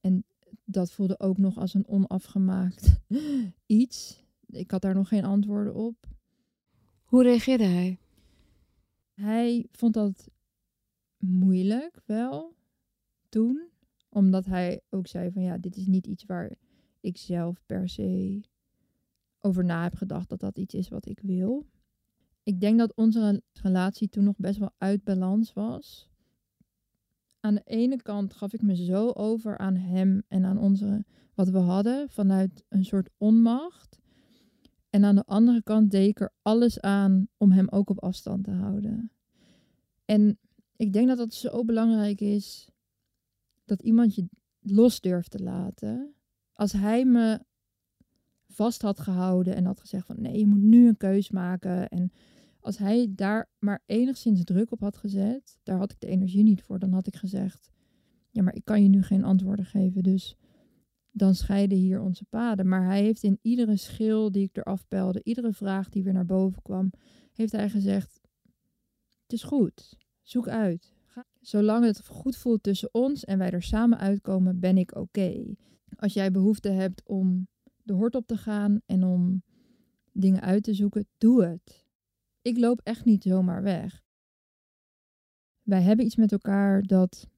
En 0.00 0.24
dat 0.64 0.92
voelde 0.92 1.20
ook 1.20 1.38
nog 1.38 1.58
als 1.58 1.74
een 1.74 1.88
onafgemaakt 1.88 3.00
iets. 3.66 4.24
Ik 4.46 4.70
had 4.70 4.82
daar 4.82 4.94
nog 4.94 5.08
geen 5.08 5.24
antwoorden 5.24 5.74
op. 5.74 6.06
Hoe 7.04 7.22
reageerde 7.22 7.64
hij? 7.64 7.98
Hij 9.14 9.66
vond 9.70 9.94
dat 9.94 10.30
moeilijk 11.18 12.00
wel 12.04 12.54
toen. 13.28 13.68
Omdat 14.08 14.46
hij 14.46 14.80
ook 14.90 15.06
zei 15.06 15.30
van 15.30 15.42
ja, 15.42 15.58
dit 15.58 15.76
is 15.76 15.86
niet 15.86 16.06
iets 16.06 16.24
waar 16.24 16.54
ik 17.00 17.16
zelf 17.16 17.62
per 17.66 17.88
se 17.88 18.40
over 19.46 19.64
na 19.64 19.82
heb 19.82 19.94
gedacht 19.94 20.28
dat 20.28 20.40
dat 20.40 20.58
iets 20.58 20.74
is 20.74 20.88
wat 20.88 21.06
ik 21.06 21.20
wil. 21.20 21.66
Ik 22.42 22.60
denk 22.60 22.78
dat 22.78 22.94
onze 22.94 23.42
relatie 23.52 24.08
toen 24.08 24.24
nog 24.24 24.36
best 24.36 24.58
wel 24.58 24.70
uit 24.78 25.04
balans 25.04 25.52
was. 25.52 26.10
Aan 27.40 27.54
de 27.54 27.62
ene 27.64 28.02
kant 28.02 28.34
gaf 28.34 28.52
ik 28.52 28.62
me 28.62 28.76
zo 28.76 29.10
over 29.10 29.58
aan 29.58 29.76
hem 29.76 30.22
en 30.28 30.44
aan 30.44 30.58
onze 30.58 31.04
wat 31.34 31.48
we 31.48 31.58
hadden 31.58 32.10
vanuit 32.10 32.64
een 32.68 32.84
soort 32.84 33.10
onmacht. 33.16 33.98
En 34.90 35.04
aan 35.04 35.14
de 35.14 35.26
andere 35.26 35.62
kant 35.62 35.90
deed 35.90 36.08
ik 36.08 36.20
er 36.20 36.32
alles 36.42 36.80
aan 36.80 37.28
om 37.36 37.52
hem 37.52 37.68
ook 37.68 37.90
op 37.90 38.02
afstand 38.02 38.44
te 38.44 38.50
houden. 38.50 39.10
En 40.04 40.38
ik 40.76 40.92
denk 40.92 41.08
dat 41.08 41.18
dat 41.18 41.34
zo 41.34 41.64
belangrijk 41.64 42.20
is 42.20 42.68
dat 43.64 43.82
iemand 43.82 44.14
je 44.14 44.28
los 44.60 45.00
durft 45.00 45.30
te 45.30 45.42
laten. 45.42 46.14
Als 46.52 46.72
hij 46.72 47.04
me 47.04 47.40
vast 48.56 48.82
had 48.82 49.00
gehouden 49.00 49.54
en 49.54 49.64
had 49.64 49.80
gezegd 49.80 50.06
van 50.06 50.20
nee, 50.20 50.38
je 50.38 50.46
moet 50.46 50.62
nu 50.62 50.88
een 50.88 50.96
keus 50.96 51.30
maken. 51.30 51.88
En 51.88 52.12
als 52.60 52.78
hij 52.78 53.08
daar 53.10 53.48
maar 53.58 53.82
enigszins 53.86 54.44
druk 54.44 54.72
op 54.72 54.80
had 54.80 54.96
gezet, 54.96 55.58
daar 55.62 55.78
had 55.78 55.92
ik 55.92 56.00
de 56.00 56.06
energie 56.06 56.42
niet 56.42 56.62
voor. 56.62 56.78
Dan 56.78 56.92
had 56.92 57.06
ik 57.06 57.16
gezegd: 57.16 57.70
Ja, 58.30 58.42
maar 58.42 58.54
ik 58.54 58.64
kan 58.64 58.82
je 58.82 58.88
nu 58.88 59.02
geen 59.02 59.24
antwoorden 59.24 59.64
geven. 59.64 60.02
Dus 60.02 60.36
dan 61.10 61.34
scheiden 61.34 61.78
hier 61.78 62.00
onze 62.00 62.24
paden. 62.24 62.68
Maar 62.68 62.84
hij 62.84 63.02
heeft 63.02 63.22
in 63.22 63.38
iedere 63.42 63.76
schil 63.76 64.32
die 64.32 64.44
ik 64.44 64.56
eraf 64.56 64.88
pelde, 64.88 65.20
iedere 65.22 65.52
vraag 65.52 65.88
die 65.88 66.02
weer 66.02 66.12
naar 66.12 66.26
boven 66.26 66.62
kwam, 66.62 66.90
heeft 67.32 67.52
hij 67.52 67.70
gezegd: 67.70 68.20
Het 69.22 69.32
is 69.32 69.42
goed, 69.42 69.96
zoek 70.22 70.48
uit. 70.48 70.94
Zolang 71.40 71.84
het 71.84 72.06
goed 72.06 72.36
voelt 72.36 72.62
tussen 72.62 72.88
ons 72.92 73.24
en 73.24 73.38
wij 73.38 73.50
er 73.50 73.62
samen 73.62 73.98
uitkomen, 73.98 74.60
ben 74.60 74.78
ik 74.78 74.96
oké. 74.96 75.54
Als 75.96 76.12
jij 76.12 76.30
behoefte 76.30 76.68
hebt 76.68 77.02
om 77.04 77.48
de 77.86 77.92
hort 77.92 78.14
op 78.14 78.26
te 78.26 78.36
gaan 78.36 78.80
en 78.86 79.04
om 79.04 79.42
dingen 80.12 80.40
uit 80.40 80.62
te 80.62 80.74
zoeken, 80.74 81.06
doe 81.18 81.44
het. 81.44 81.84
Ik 82.42 82.58
loop 82.58 82.80
echt 82.82 83.04
niet 83.04 83.22
zomaar 83.22 83.62
weg. 83.62 84.04
Wij 85.62 85.82
hebben 85.82 86.04
iets 86.04 86.16
met 86.16 86.32
elkaar 86.32 86.82
dat 86.82 87.28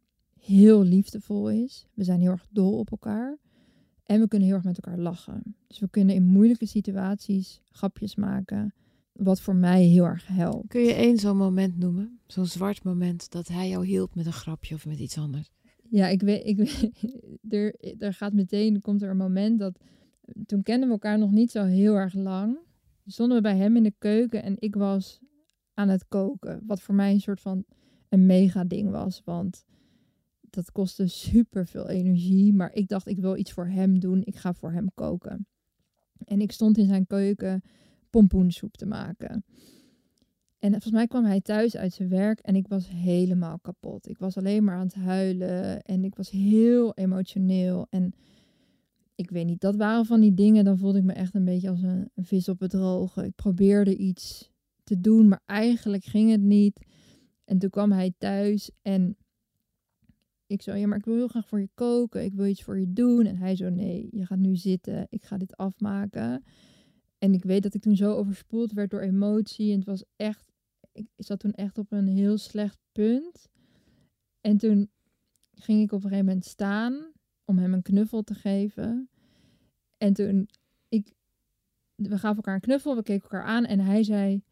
heel 0.41 0.83
liefdevol 0.83 1.51
is. 1.51 1.87
We 1.95 2.05
zijn 2.05 2.21
heel 2.21 2.31
erg 2.31 2.47
dol 2.51 2.79
op 2.79 2.91
elkaar. 2.91 3.39
En 4.03 4.21
we 4.21 4.29
kunnen 4.29 4.49
heel 4.49 4.57
erg 4.57 4.65
met 4.65 4.81
elkaar 4.81 4.99
lachen. 4.99 5.57
Dus 5.67 5.79
we 5.79 5.89
kunnen 5.89 6.15
in 6.15 6.25
moeilijke 6.25 6.67
situaties 6.67 7.61
grapjes 7.71 8.15
maken. 8.15 8.75
Wat 9.13 9.41
voor 9.41 9.57
mij 9.57 9.85
heel 9.85 10.05
erg 10.05 10.27
helpt. 10.27 10.69
Kun 10.69 10.81
je 10.81 10.93
één 10.93 11.19
zo'n 11.19 11.37
moment 11.37 11.79
noemen? 11.79 12.21
Zo'n 12.27 12.47
zwart 12.47 12.85
moment 12.85 13.31
dat 13.31 13.49
hij 13.49 13.69
jou 13.69 13.87
hielp 13.87 14.15
met 14.15 14.27
een 14.27 14.33
grapje 14.33 14.75
of 14.75 14.87
met 14.87 14.99
iets 14.99 15.19
anders? 15.19 15.51
Ja, 15.91 16.09
ik 16.09 16.21
weet, 16.21 16.47
ik 16.47 16.57
weet 16.57 16.91
er, 17.55 17.75
er 17.99 18.15
gaat 18.15 18.33
meteen, 18.33 18.81
komt 18.81 19.03
er 19.03 19.11
een 19.11 19.17
moment 19.17 19.59
dat, 19.59 19.79
toen 20.47 20.63
kenden 20.63 20.89
we 20.89 20.95
elkaar 20.95 21.19
nog 21.19 21.31
niet 21.31 21.51
zo 21.51 21.65
heel 21.65 21.95
erg 21.95 22.15
lang. 22.15 22.59
Stonden 23.07 23.37
we 23.37 23.43
bij 23.43 23.57
hem 23.57 23.77
in 23.77 23.83
de 23.83 23.95
keuken 23.99 24.43
en 24.43 24.55
ik 24.59 24.75
was 24.75 25.21
aan 25.75 25.89
het 25.89 26.09
koken. 26.09 26.63
Wat 26.67 26.81
voor 26.81 26.95
mij 26.95 27.13
een 27.13 27.21
soort 27.21 27.41
van 27.41 27.65
een 28.09 28.27
mega 28.27 28.65
ding 28.65 28.91
was, 28.91 29.23
want 29.25 29.65
dat 30.51 30.73
kostte 30.73 31.07
super 31.07 31.67
veel 31.67 31.89
energie. 31.89 32.55
Maar 32.55 32.73
ik 32.73 32.89
dacht, 32.89 33.09
ik 33.09 33.19
wil 33.19 33.37
iets 33.37 33.53
voor 33.53 33.67
hem 33.67 34.01
doen. 34.01 34.23
Ik 34.25 34.37
ga 34.37 34.55
voor 34.55 34.73
hem 34.73 34.91
koken. 34.95 35.47
En 36.25 36.41
ik 36.41 36.53
stond 36.53 36.79
in 36.79 36.87
zijn 36.87 37.07
keuken 37.07 37.63
pompoensoep 38.11 38.77
te 38.77 38.87
maken. 38.87 39.45
En 40.59 40.71
volgens 40.71 40.93
mij 40.93 41.07
kwam 41.07 41.25
hij 41.25 41.41
thuis 41.41 41.77
uit 41.77 41.93
zijn 41.93 42.09
werk 42.09 42.41
en 42.41 42.57
ik 42.57 42.69
was 42.69 42.89
helemaal 42.89 43.59
kapot. 43.59 44.09
Ik 44.09 44.19
was 44.19 44.37
alleen 44.37 44.65
maar 44.65 44.77
aan 44.77 44.87
het 44.87 44.95
huilen 44.95 45.83
en 45.83 46.05
ik 46.05 46.15
was 46.15 46.31
heel 46.31 46.95
emotioneel. 46.95 47.87
En 47.91 48.13
ik 49.19 49.31
weet 49.31 49.47
niet, 49.47 49.61
dat 49.61 49.77
waren 49.77 50.07
van 50.07 50.21
die 50.21 50.35
dingen, 50.35 50.65
dan 50.65 50.79
voelde 50.79 50.99
ik 50.99 51.05
me 51.05 51.13
echt 51.13 51.35
een 51.35 51.45
beetje 51.45 51.69
als 51.69 51.83
een, 51.83 52.11
vis 52.15 52.49
op 52.49 52.61
het 52.61 52.71
droge. 52.71 53.25
Ik 53.25 53.35
probeerde 53.35 53.97
iets 53.97 54.51
te 54.85 55.01
doen, 55.01 55.29
maar 55.29 55.43
eigenlijk 55.47 56.05
ging 56.05 56.31
het 56.31 56.41
niet. 56.41 56.87
En 57.45 57.59
toen 57.59 57.71
kwam 57.71 57.93
hij 57.93 58.15
thuis 58.19 58.71
en 58.83 59.17
ik 60.47 60.63
zo, 60.63 60.75
ja, 60.75 60.87
maar 60.87 60.99
ik 60.99 61.05
wil 61.05 61.15
heel 61.15 61.29
graag 61.29 61.49
voor 61.49 61.61
je 61.61 61.69
koken. 61.75 62.25
Ik 62.25 62.35
wil 62.35 62.47
iets 62.47 62.63
voor 62.63 62.79
je 62.79 62.93
doen. 62.93 63.27
En 63.27 63.37
hij 63.37 63.57
zo, 63.57 63.69
nee, 63.69 64.09
je 64.11 64.27
gaat 64.27 64.39
nu 64.39 64.57
zitten. 64.57 65.07
Ik 65.11 65.25
ga 65.25 65.37
dit 65.37 65.57
afmaken. 65.57 66.45
En 67.19 67.35
ik 67.35 67.45
weet 67.45 67.63
dat 67.63 67.75
ik 67.75 67.81
toen 67.81 67.97
zo 67.97 68.15
overspoeld 68.15 68.73
werd 68.73 68.91
door 68.91 69.01
emotie. 69.01 69.71
En 69.71 69.79
het 69.79 69.87
was 69.87 70.05
echt, 70.17 70.53
ik 70.93 71.07
zat 71.17 71.41
toen 71.41 71.53
echt 71.53 71.79
op 71.79 71.93
een 71.93 72.07
heel 72.07 72.39
slecht 72.39 72.79
punt. 72.93 73.49
En 74.41 74.57
toen 74.57 74.91
ging 75.51 75.83
ik 75.83 75.93
op 75.93 76.05
een 76.05 76.09
gegeven 76.09 76.27
moment 76.27 76.45
staan 76.45 77.13
om 77.49 77.59
hem 77.59 77.73
een 77.73 77.83
knuffel 77.83 78.23
te 78.23 78.35
geven. 78.35 79.09
En 79.99 80.13
toen, 80.13 80.49
ik, 80.89 81.13
we 81.95 82.19
gaven 82.19 82.37
elkaar 82.37 82.55
een 82.55 82.61
knuffel, 82.61 82.97
we 82.97 83.03
keken 83.03 83.23
elkaar 83.23 83.45
aan 83.45 83.65
en 83.65 83.81
hij 83.81 84.03
zei, 84.03 84.43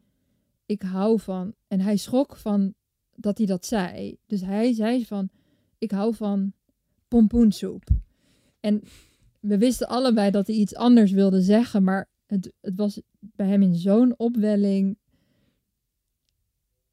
ik 0.65 0.81
hou 0.81 1.19
van. 1.19 1.53
En 1.67 1.79
hij 1.79 1.97
schrok 1.97 2.35
van 2.35 2.73
dat 3.15 3.37
hij 3.37 3.47
dat 3.47 3.65
zei. 3.65 4.17
Dus 4.25 4.41
hij 4.41 4.73
zei 4.73 5.05
van, 5.05 5.29
ik 5.77 5.91
hou 5.91 6.15
van 6.15 6.53
pompoensoep. 7.07 7.83
En 8.59 8.81
we 9.39 9.57
wisten 9.57 9.87
allebei 9.87 10.31
dat 10.31 10.47
hij 10.47 10.55
iets 10.55 10.75
anders 10.75 11.11
wilde 11.11 11.41
zeggen, 11.41 11.83
maar 11.83 12.09
het, 12.25 12.53
het 12.61 12.75
was 12.75 13.01
bij 13.19 13.47
hem 13.47 13.61
in 13.61 13.75
zo'n 13.75 14.13
opwelling 14.17 14.97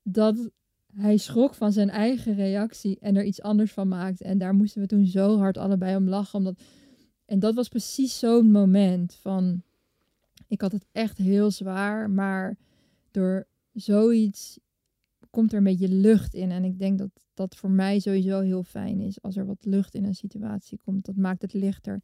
dat 0.03 0.51
hij 0.97 1.17
schrok 1.17 1.55
van 1.55 1.73
zijn 1.73 1.91
eigen 1.91 2.35
reactie 2.35 2.99
en 3.01 3.17
er 3.17 3.25
iets 3.25 3.43
anders 3.43 3.73
van 3.73 3.89
maakte. 3.89 4.25
En 4.25 4.39
daar 4.39 4.55
moesten 4.55 4.81
we 4.81 4.87
toen 4.87 5.07
zo 5.07 5.39
hard 5.39 5.57
allebei 5.57 5.97
om 5.97 6.09
lachen. 6.09 6.39
Omdat... 6.39 6.63
En 7.25 7.39
dat 7.39 7.55
was 7.55 7.69
precies 7.69 8.19
zo'n 8.19 8.51
moment 8.51 9.15
van... 9.15 9.63
Ik 10.49 10.61
had 10.61 10.73
het 10.73 10.87
echt 10.93 11.19
heel 11.19 11.51
zwaar, 11.51 12.11
maar 12.11 12.57
door 13.11 13.47
zoiets 13.73 14.59
komt 15.31 15.53
er 15.53 15.59
een 15.59 15.65
beetje 15.65 15.89
lucht 15.89 16.35
in. 16.35 16.51
En 16.51 16.65
ik 16.65 16.79
denk 16.79 16.99
dat 16.99 17.11
dat 17.35 17.57
voor 17.57 17.71
mij 17.71 17.99
sowieso 17.99 18.41
heel 18.41 18.63
fijn 18.63 19.01
is. 19.01 19.23
Als 19.23 19.37
er 19.37 19.47
wat 19.47 19.65
lucht 19.65 19.95
in 19.95 20.05
een 20.05 20.15
situatie 20.15 20.79
komt, 20.85 21.05
dat 21.05 21.17
maakt 21.17 21.43
het 21.43 21.53
lichter. 21.53 22.03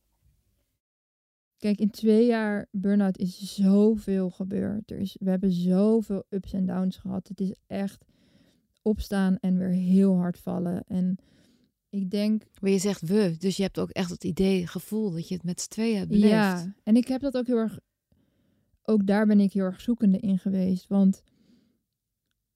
Kijk, 1.56 1.78
in 1.78 1.90
twee 1.90 2.26
jaar 2.26 2.68
burn-out 2.70 3.18
is 3.18 3.54
zoveel 3.54 4.30
gebeurd. 4.30 4.90
Er 4.90 4.98
is, 4.98 5.16
we 5.20 5.30
hebben 5.30 5.52
zoveel 5.52 6.24
ups 6.28 6.52
en 6.52 6.66
downs 6.66 6.96
gehad. 6.96 7.28
Het 7.28 7.40
is 7.40 7.54
echt 7.66 8.04
opstaan 8.82 9.38
en 9.38 9.58
weer 9.58 9.72
heel 9.72 10.16
hard 10.16 10.38
vallen. 10.38 10.84
En 10.86 11.18
ik 11.88 12.10
denk. 12.10 12.42
Maar 12.60 12.70
je 12.70 12.78
zegt 12.78 13.00
we, 13.00 13.34
dus 13.38 13.56
je 13.56 13.62
hebt 13.62 13.78
ook 13.78 13.90
echt 13.90 14.10
het 14.10 14.24
idee, 14.24 14.66
gevoel 14.66 15.10
dat 15.10 15.28
je 15.28 15.34
het 15.34 15.44
met 15.44 15.60
z'n 15.60 15.68
tweeën 15.68 15.96
hebt 15.96 16.08
beleefd. 16.08 16.32
Ja, 16.32 16.74
en 16.82 16.96
ik 16.96 17.08
heb 17.08 17.20
dat 17.20 17.36
ook 17.36 17.46
heel 17.46 17.56
erg. 17.56 17.78
Ook 18.82 19.06
daar 19.06 19.26
ben 19.26 19.40
ik 19.40 19.52
heel 19.52 19.64
erg 19.64 19.80
zoekende 19.80 20.18
in 20.18 20.38
geweest. 20.38 20.86
Want 20.86 21.22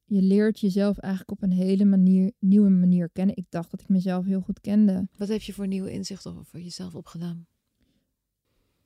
je 0.05 0.23
leert 0.23 0.61
jezelf 0.61 0.99
eigenlijk 0.99 1.33
op 1.33 1.43
een 1.43 1.57
hele 1.57 1.85
manier, 1.85 2.33
nieuwe 2.39 2.71
manier 2.71 3.11
kennen. 3.11 3.37
Ik 3.37 3.47
dacht 3.49 3.71
dat 3.71 3.81
ik 3.81 3.89
mezelf 3.89 4.25
heel 4.25 4.41
goed 4.41 4.61
kende. 4.61 5.09
Wat 5.17 5.29
heb 5.29 5.41
je 5.41 5.53
voor 5.53 5.67
nieuwe 5.67 5.91
inzichten 5.93 6.39
over 6.39 6.61
jezelf 6.61 6.95
opgedaan? 6.95 7.47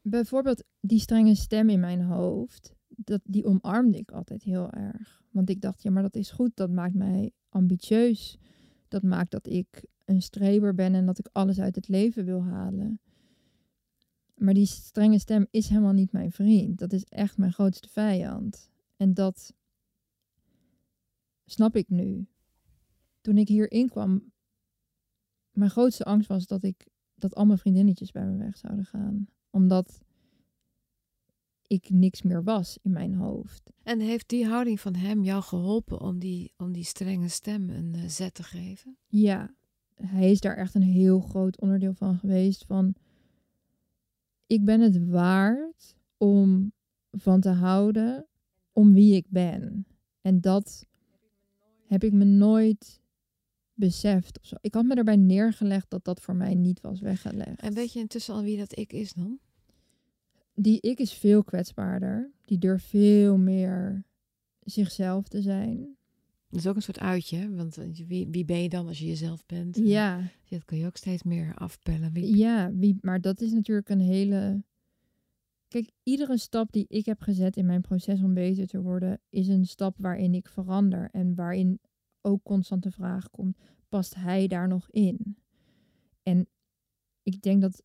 Bijvoorbeeld 0.03 0.65
die 0.81 1.01
strenge 1.01 1.35
stem 1.35 1.69
in 1.69 1.81
mijn 1.81 2.01
hoofd. 2.01 2.77
Dat, 3.05 3.21
die 3.25 3.45
omarmde 3.45 3.99
ik 3.99 4.11
altijd 4.11 4.43
heel 4.43 4.71
erg. 4.71 5.23
Want 5.31 5.51
ik 5.51 5.61
dacht, 5.61 5.83
ja, 5.83 5.91
maar 5.91 6.03
dat 6.03 6.17
is 6.17 6.31
goed. 6.31 6.51
Dat 6.55 6.71
maakt 6.71 6.95
mij 6.95 7.33
ambitieus. 7.49 8.39
Dat 8.89 9.03
maakt 9.03 9.31
dat 9.31 9.47
ik 9.47 9.85
een 10.05 10.23
streber 10.23 10.75
ben 10.75 10.95
en 10.95 11.07
dat 11.07 11.19
ik 11.19 11.29
alles 11.33 11.61
uit 11.61 11.75
het 11.75 11.89
leven 11.89 12.25
wil 12.25 12.45
halen. 12.45 13.01
Maar 14.35 14.55
die 14.55 14.67
strenge 14.67 15.19
stem 15.19 15.47
is 15.51 15.69
helemaal 15.69 15.93
niet 15.93 16.13
mijn 16.13 16.33
vriend. 16.33 16.79
Dat 16.79 16.93
is 16.93 17.05
echt 17.05 17.37
mijn 17.37 17.53
grootste 17.53 17.89
vijand. 17.89 18.71
En 18.97 19.15
dat 19.15 19.55
snap 21.45 21.77
ik 21.77 21.89
nu. 21.89 22.27
Toen 23.21 23.39
ik 23.39 23.49
hierin 23.49 23.89
kwam, 23.89 24.33
mijn 25.51 25.71
grootste 25.71 26.05
angst 26.05 26.29
was 26.29 26.47
dat 26.47 26.63
ik 26.63 26.87
dat 27.15 27.35
al 27.35 27.47
mijn 27.47 27.59
vriendinnetjes 27.59 28.11
bij 28.11 28.27
me 28.27 28.37
weg 28.37 28.57
zouden 28.57 28.85
gaan. 28.85 29.29
Omdat 29.51 30.01
ik 31.69 31.91
niks 31.91 32.23
meer 32.23 32.45
was 32.45 32.79
in 32.83 32.91
mijn 32.91 33.15
hoofd. 33.15 33.73
En 33.83 34.01
heeft 34.01 34.29
die 34.29 34.47
houding 34.47 34.81
van 34.81 34.95
hem 34.95 35.25
jou 35.25 35.43
geholpen 35.43 36.01
om 36.01 36.19
die, 36.19 36.53
om 36.57 36.73
die 36.73 36.85
strenge 36.85 37.29
stem 37.29 37.71
een 37.71 37.95
uh, 37.97 38.05
zet 38.07 38.35
te 38.35 38.43
geven? 38.43 38.97
Ja, 39.07 39.55
hij 39.95 40.31
is 40.31 40.41
daar 40.41 40.57
echt 40.57 40.75
een 40.75 40.83
heel 40.83 41.21
groot 41.21 41.61
onderdeel 41.61 41.95
van 41.95 42.19
geweest. 42.19 42.65
Van 42.65 42.95
ik 44.47 44.65
ben 44.65 44.81
het 44.81 45.09
waard 45.09 45.97
om 46.17 46.73
van 47.11 47.41
te 47.41 47.51
houden 47.51 48.27
om 48.73 48.95
wie 48.95 49.15
ik 49.15 49.27
ben. 49.29 49.87
En 50.21 50.41
dat 50.41 50.87
heb 51.87 52.05
ik 52.05 52.13
me 52.13 52.25
nooit 52.25 53.01
beseft. 53.75 54.39
Of 54.41 54.47
zo. 54.47 54.57
Ik 54.61 54.75
had 54.75 54.85
me 54.85 54.95
erbij 54.95 55.17
neergelegd 55.17 55.91
dat 55.91 56.05
dat 56.05 56.21
voor 56.21 56.37
mij 56.37 56.55
niet 56.55 56.81
was 56.81 57.01
weggelegd. 57.01 57.61
En 57.61 57.75
weet 57.75 57.93
je 57.93 57.99
intussen 57.99 58.35
al 58.35 58.43
wie 58.43 58.59
dat 58.59 58.79
ik 58.79 58.93
is 58.93 59.13
dan? 59.13 59.39
Die 60.61 60.81
ik 60.81 60.99
is 60.99 61.13
veel 61.13 61.45
kwetsbaarder. 61.45 62.31
Die 62.45 62.59
durft 62.59 62.85
veel 62.85 63.39
meer 63.39 64.05
zichzelf 64.61 65.29
te 65.29 65.43
zijn. 65.43 65.97
Dat 66.49 66.61
is 66.61 66.67
ook 66.67 66.77
een 66.77 66.83
soort 66.83 66.99
uitje, 66.99 67.55
want 67.55 67.75
wie, 68.07 68.29
wie 68.31 68.45
ben 68.45 68.63
je 68.63 68.69
dan 68.69 68.87
als 68.87 68.99
je 68.99 69.07
jezelf 69.07 69.47
bent? 69.47 69.77
Ja. 69.77 70.23
Dat 70.49 70.65
kun 70.65 70.79
je 70.79 70.87
ook 70.87 70.97
steeds 70.97 71.23
meer 71.23 71.55
afpellen. 71.55 72.13
Wie... 72.13 72.37
Ja, 72.37 72.73
wie, 72.73 72.99
maar 73.01 73.21
dat 73.21 73.41
is 73.41 73.53
natuurlijk 73.53 73.89
een 73.89 74.01
hele 74.01 74.63
Kijk, 75.69 75.91
iedere 76.03 76.39
stap 76.39 76.73
die 76.73 76.87
ik 76.89 77.07
heb 77.07 77.21
gezet 77.21 77.57
in 77.57 77.67
mijn 77.67 77.81
proces 77.81 78.23
om 78.23 78.35
beter 78.35 78.67
te 78.67 78.81
worden, 78.81 79.21
is 79.29 79.49
een 79.49 79.67
stap 79.67 79.97
waarin 79.99 80.35
ik 80.35 80.49
verander 80.49 81.09
en 81.13 81.35
waarin 81.35 81.81
ook 82.21 82.43
constant 82.43 82.83
de 82.83 82.91
vraag 82.91 83.31
komt: 83.31 83.57
past 83.89 84.15
hij 84.15 84.47
daar 84.47 84.69
nog 84.69 84.91
in? 84.91 85.37
En 86.23 86.49
ik 87.23 87.43
denk 87.43 87.61
dat, 87.61 87.83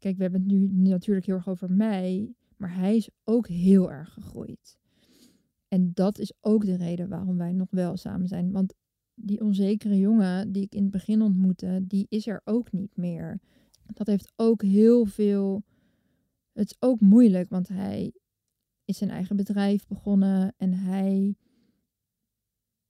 kijk, 0.00 0.16
we 0.16 0.22
hebben 0.22 0.40
het 0.40 0.50
nu 0.50 0.68
natuurlijk 0.72 1.26
heel 1.26 1.34
erg 1.34 1.48
over 1.48 1.70
mij, 1.70 2.34
maar 2.56 2.74
hij 2.74 2.96
is 2.96 3.10
ook 3.24 3.48
heel 3.48 3.90
erg 3.90 4.12
gegroeid. 4.12 4.78
En 5.68 5.90
dat 5.94 6.18
is 6.18 6.32
ook 6.40 6.64
de 6.64 6.76
reden 6.76 7.08
waarom 7.08 7.36
wij 7.36 7.52
nog 7.52 7.68
wel 7.70 7.96
samen 7.96 8.28
zijn. 8.28 8.52
Want 8.52 8.74
die 9.14 9.40
onzekere 9.40 9.98
jongen 9.98 10.52
die 10.52 10.62
ik 10.62 10.74
in 10.74 10.82
het 10.82 10.90
begin 10.90 11.22
ontmoette, 11.22 11.84
die 11.86 12.06
is 12.08 12.26
er 12.26 12.40
ook 12.44 12.72
niet 12.72 12.96
meer. 12.96 13.40
Dat 13.86 14.06
heeft 14.06 14.32
ook 14.36 14.62
heel 14.62 15.04
veel 15.04 15.64
het 16.52 16.70
is 16.70 16.76
ook 16.78 17.00
moeilijk, 17.00 17.50
want 17.50 17.68
hij 17.68 18.12
is 18.84 18.98
zijn 18.98 19.10
eigen 19.10 19.36
bedrijf 19.36 19.86
begonnen 19.86 20.54
en 20.56 20.72
hij 20.72 21.36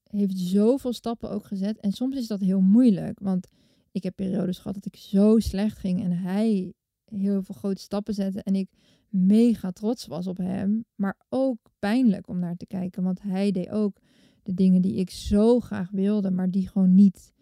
heeft 0.03 0.39
zoveel 0.39 0.93
stappen 0.93 1.31
ook 1.31 1.45
gezet. 1.45 1.79
En 1.79 1.93
soms 1.93 2.17
is 2.17 2.27
dat 2.27 2.41
heel 2.41 2.61
moeilijk. 2.61 3.21
Want 3.21 3.49
ik 3.93 4.03
heb 4.03 4.15
periodes 4.17 4.59
gehad 4.59 4.75
dat 4.75 4.87
ik 4.87 4.97
zo 4.97 5.39
slecht 5.39 5.79
ging. 5.79 6.03
En 6.03 6.13
hij 6.13 6.73
heel 7.11 7.43
veel 7.43 7.55
grote 7.55 7.81
stappen 7.81 8.15
zette. 8.15 8.43
En 8.43 8.55
ik 8.55 8.69
mega 9.09 9.71
trots 9.71 10.07
was 10.07 10.27
op 10.27 10.37
hem. 10.37 10.85
Maar 10.95 11.17
ook 11.29 11.59
pijnlijk 11.79 12.29
om 12.29 12.39
naar 12.39 12.57
te 12.57 12.67
kijken. 12.67 13.03
Want 13.03 13.23
hij 13.23 13.51
deed 13.51 13.71
ook 13.71 14.01
de 14.43 14.55
dingen 14.55 14.83
die 14.83 14.95
ik 14.95 15.11
zo 15.11 15.61
graag 15.61 15.91
wilde. 15.91 16.31
Maar 16.31 16.51
die 16.51 16.69
gewoon 16.69 16.95
niet 16.95 17.33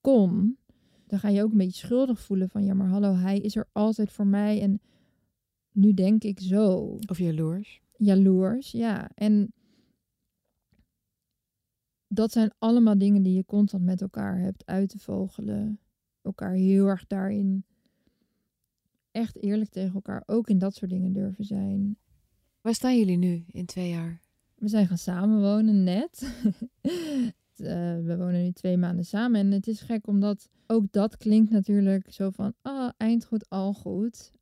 kon. 0.00 0.58
Dan 1.06 1.18
ga 1.18 1.28
je 1.28 1.42
ook 1.42 1.50
een 1.50 1.58
beetje 1.58 1.86
schuldig 1.86 2.20
voelen 2.20 2.48
van 2.48 2.64
ja, 2.64 2.74
maar 2.74 2.88
hallo, 2.88 3.14
hij 3.14 3.38
is 3.38 3.56
er 3.56 3.68
altijd 3.72 4.12
voor 4.12 4.26
mij. 4.26 4.60
En 4.60 4.80
nu 5.72 5.94
denk 5.94 6.24
ik 6.24 6.40
zo. 6.40 6.98
Of 7.06 7.18
jaloers. 7.18 7.80
Jaloers, 7.96 8.70
ja. 8.70 9.10
En 9.14 9.52
dat 12.08 12.32
zijn 12.32 12.50
allemaal 12.58 12.98
dingen 12.98 13.22
die 13.22 13.34
je 13.34 13.44
constant 13.44 13.84
met 13.84 14.00
elkaar 14.00 14.38
hebt 14.38 14.66
uit 14.66 14.88
te 14.88 14.98
vogelen. 14.98 15.80
Elkaar 16.22 16.52
heel 16.52 16.86
erg 16.86 17.06
daarin 17.06 17.64
echt 19.20 19.42
eerlijk 19.42 19.70
tegen 19.70 19.94
elkaar 19.94 20.22
ook 20.26 20.48
in 20.48 20.58
dat 20.58 20.74
soort 20.74 20.90
dingen 20.90 21.12
durven 21.12 21.44
zijn. 21.44 21.96
Waar 22.60 22.74
staan 22.74 22.98
jullie 22.98 23.16
nu 23.16 23.44
in 23.46 23.66
twee 23.66 23.88
jaar? 23.88 24.20
We 24.54 24.68
zijn 24.68 24.86
gaan 24.86 24.98
samenwonen 24.98 25.84
net. 25.84 26.22
Eh, 27.60 27.66
we 28.04 28.16
wonen 28.16 28.42
nu 28.42 28.52
twee 28.52 28.76
maanden 28.76 29.04
samen. 29.04 29.40
En 29.40 29.50
het 29.50 29.66
is 29.66 29.80
gek 29.80 30.06
omdat 30.06 30.48
ook 30.66 30.92
dat 30.92 31.16
klinkt 31.16 31.50
natuurlijk 31.50 32.12
zo 32.12 32.30
van, 32.30 32.54
ah, 32.62 32.90
eind 32.96 33.24
goed, 33.24 33.48
al 33.48 33.72
goed. 33.72 34.32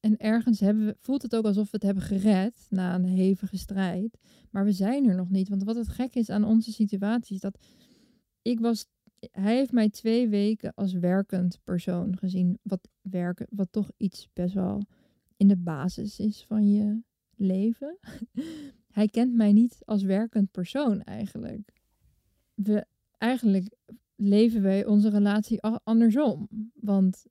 En 0.00 0.16
ergens 0.16 0.60
hebben 0.60 0.86
we, 0.86 0.96
voelt 1.00 1.22
het 1.22 1.36
ook 1.36 1.44
alsof 1.44 1.64
we 1.64 1.70
het 1.70 1.82
hebben 1.82 2.02
gered 2.02 2.66
na 2.70 2.94
een 2.94 3.04
hevige 3.04 3.56
strijd. 3.56 4.18
Maar 4.50 4.64
we 4.64 4.72
zijn 4.72 5.08
er 5.08 5.14
nog 5.14 5.30
niet. 5.30 5.48
Want 5.48 5.64
wat 5.64 5.76
het 5.76 5.88
gek 5.88 6.14
is 6.14 6.30
aan 6.30 6.44
onze 6.44 6.72
situatie 6.72 7.34
is 7.34 7.40
dat 7.40 7.58
ik 8.42 8.60
was. 8.60 8.86
Hij 9.30 9.56
heeft 9.56 9.72
mij 9.72 9.90
twee 9.90 10.28
weken 10.28 10.74
als 10.74 10.92
werkend 10.92 11.60
persoon 11.64 12.16
gezien. 12.16 12.58
Wat 12.62 12.88
werken, 13.00 13.46
wat 13.50 13.68
toch 13.70 13.90
iets 13.96 14.28
best 14.32 14.54
wel 14.54 14.82
in 15.36 15.48
de 15.48 15.56
basis 15.56 16.18
is 16.18 16.44
van 16.44 16.72
je 16.72 17.02
leven. 17.36 17.98
hij 18.98 19.08
kent 19.08 19.34
mij 19.34 19.52
niet 19.52 19.78
als 19.84 20.02
werkend 20.02 20.50
persoon 20.50 21.02
eigenlijk. 21.02 21.72
We 22.54 22.86
eigenlijk 23.18 23.76
leven 24.14 24.62
wij 24.62 24.86
onze 24.86 25.08
relatie 25.08 25.62
andersom. 25.62 26.48
Want 26.74 27.26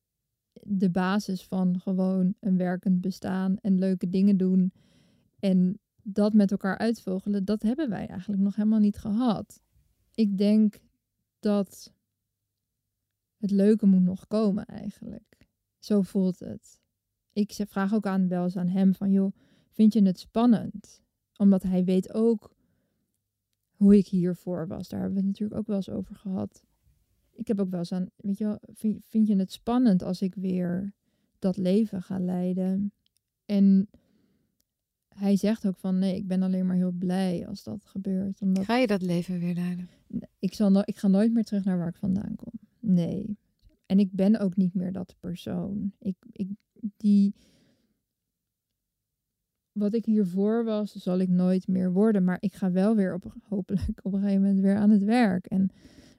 de 0.61 0.89
basis 0.89 1.43
van 1.43 1.79
gewoon 1.79 2.35
een 2.39 2.57
werkend 2.57 3.01
bestaan 3.01 3.57
en 3.61 3.79
leuke 3.79 4.09
dingen 4.09 4.37
doen 4.37 4.73
en 5.39 5.79
dat 6.03 6.33
met 6.33 6.51
elkaar 6.51 6.77
uitvogelen, 6.77 7.45
dat 7.45 7.61
hebben 7.61 7.89
wij 7.89 8.07
eigenlijk 8.07 8.41
nog 8.41 8.55
helemaal 8.55 8.79
niet 8.79 8.97
gehad. 8.97 9.61
Ik 10.13 10.37
denk 10.37 10.79
dat 11.45 11.93
het 13.37 13.51
leuke 13.51 13.85
moet 13.85 14.01
nog 14.01 14.27
komen 14.27 14.65
eigenlijk. 14.65 15.47
Zo 15.79 16.01
voelt 16.01 16.39
het. 16.39 16.81
Ik 17.33 17.53
vraag 17.67 17.93
ook 17.93 18.05
aan 18.05 18.27
wel 18.27 18.43
eens 18.43 18.57
aan 18.57 18.67
hem 18.67 18.93
van 18.93 19.11
joh, 19.11 19.35
vind 19.69 19.93
je 19.93 20.01
het 20.01 20.19
spannend? 20.19 21.01
Omdat 21.37 21.63
hij 21.63 21.83
weet 21.83 22.13
ook 22.13 22.55
hoe 23.75 23.97
ik 23.97 24.07
hiervoor 24.07 24.67
was. 24.67 24.87
Daar 24.89 24.99
hebben 24.99 25.17
we 25.17 25.23
het 25.23 25.31
natuurlijk 25.31 25.59
ook 25.59 25.67
wel 25.67 25.75
eens 25.75 25.89
over 25.89 26.15
gehad 26.15 26.63
ik 27.35 27.47
heb 27.47 27.59
ook 27.59 27.69
wel 27.69 27.79
eens 27.79 27.91
aan, 27.91 28.09
weet 28.15 28.37
je 28.37 28.45
wel, 28.45 28.59
vind, 28.73 29.05
vind 29.05 29.27
je 29.27 29.35
het 29.35 29.51
spannend 29.51 30.03
als 30.03 30.21
ik 30.21 30.35
weer 30.35 30.93
dat 31.39 31.57
leven 31.57 32.01
ga 32.01 32.19
leiden? 32.19 32.93
En 33.45 33.89
hij 35.07 35.35
zegt 35.35 35.67
ook 35.67 35.77
van 35.77 35.99
nee, 35.99 36.15
ik 36.15 36.27
ben 36.27 36.41
alleen 36.41 36.65
maar 36.65 36.75
heel 36.75 36.91
blij 36.91 37.47
als 37.47 37.63
dat 37.63 37.85
gebeurt. 37.85 38.41
Omdat 38.41 38.65
ga 38.65 38.77
je 38.77 38.87
dat 38.87 39.01
leven 39.01 39.39
weer 39.39 39.53
leiden? 39.53 39.89
Ik, 40.39 40.53
zal 40.53 40.81
ik 40.85 40.97
ga 40.97 41.07
nooit 41.07 41.33
meer 41.33 41.43
terug 41.43 41.63
naar 41.63 41.77
waar 41.77 41.87
ik 41.87 41.95
vandaan 41.95 42.35
kom. 42.35 42.53
Nee. 42.79 43.37
En 43.85 43.99
ik 43.99 44.11
ben 44.11 44.39
ook 44.39 44.55
niet 44.55 44.73
meer 44.73 44.91
dat 44.91 45.15
persoon. 45.19 45.93
Ik, 45.99 46.15
ik, 46.31 46.49
die, 46.97 47.35
wat 49.71 49.93
ik 49.93 50.05
hiervoor 50.05 50.63
was, 50.63 50.91
zal 50.91 51.19
ik 51.19 51.29
nooit 51.29 51.67
meer 51.67 51.91
worden. 51.91 52.23
Maar 52.23 52.37
ik 52.39 52.53
ga 52.53 52.71
wel 52.71 52.95
weer 52.95 53.13
op, 53.13 53.35
hopelijk 53.43 53.99
op 54.01 54.13
een 54.13 54.19
gegeven 54.19 54.41
moment 54.41 54.59
weer 54.59 54.75
aan 54.75 54.89
het 54.89 55.03
werk. 55.03 55.45
En 55.45 55.69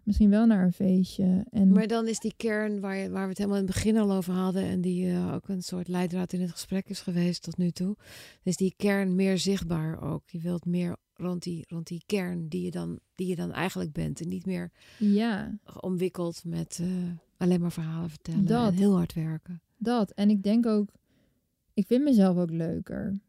misschien 0.03 0.31
wel 0.31 0.47
naar 0.47 0.65
een 0.65 0.73
feestje. 0.73 1.47
En... 1.51 1.73
Maar 1.73 1.87
dan 1.87 2.09
is 2.09 2.19
die 2.19 2.35
kern 2.37 2.81
waar, 2.81 2.97
je, 2.97 3.11
waar 3.11 3.23
we 3.23 3.29
het 3.29 3.39
helemaal 3.39 3.59
in 3.59 3.65
het 3.65 3.75
begin 3.75 3.97
al 3.97 4.13
over 4.13 4.33
hadden 4.35 4.63
en 4.63 4.81
die 4.81 5.07
uh, 5.07 5.35
ook 5.35 5.49
een 5.49 5.63
soort 5.63 5.89
leidraad 5.89 6.33
in 6.33 6.41
het 6.41 6.51
gesprek 6.51 6.89
is 6.89 7.01
geweest 7.01 7.43
tot 7.43 7.57
nu 7.57 7.71
toe, 7.71 7.97
is 8.43 8.57
die 8.57 8.75
kern 8.77 9.15
meer 9.15 9.39
zichtbaar 9.39 10.03
ook. 10.03 10.29
Je 10.29 10.41
wilt 10.41 10.65
meer 10.65 10.97
rond 11.17 11.43
die, 11.43 11.65
rond 11.69 11.87
die 11.87 12.03
kern 12.07 12.49
die 12.49 12.63
je, 12.63 12.71
dan, 12.71 12.99
die 13.15 13.27
je 13.27 13.37
dan 13.37 13.53
eigenlijk 13.53 13.93
bent 13.93 14.21
en 14.21 14.29
niet 14.29 14.47
meer 14.47 14.73
ja. 14.99 15.59
omwikkeld 15.81 16.45
met 16.45 16.79
uh, 16.83 17.11
alleen 17.37 17.61
maar 17.61 17.73
verhalen 17.73 18.11
vertellen 18.11 18.45
dat, 18.45 18.73
en 18.73 18.79
heel 18.79 18.97
hard 18.97 19.13
werken. 19.13 19.61
Dat. 19.77 20.11
En 20.11 20.31
ik 20.31 20.43
denk 20.43 20.67
ook, 20.67 20.93
ik 21.75 21.87
vind 21.87 22.05
mezelf 22.05 22.37
ook 22.37 22.51
leuker. 22.51 23.21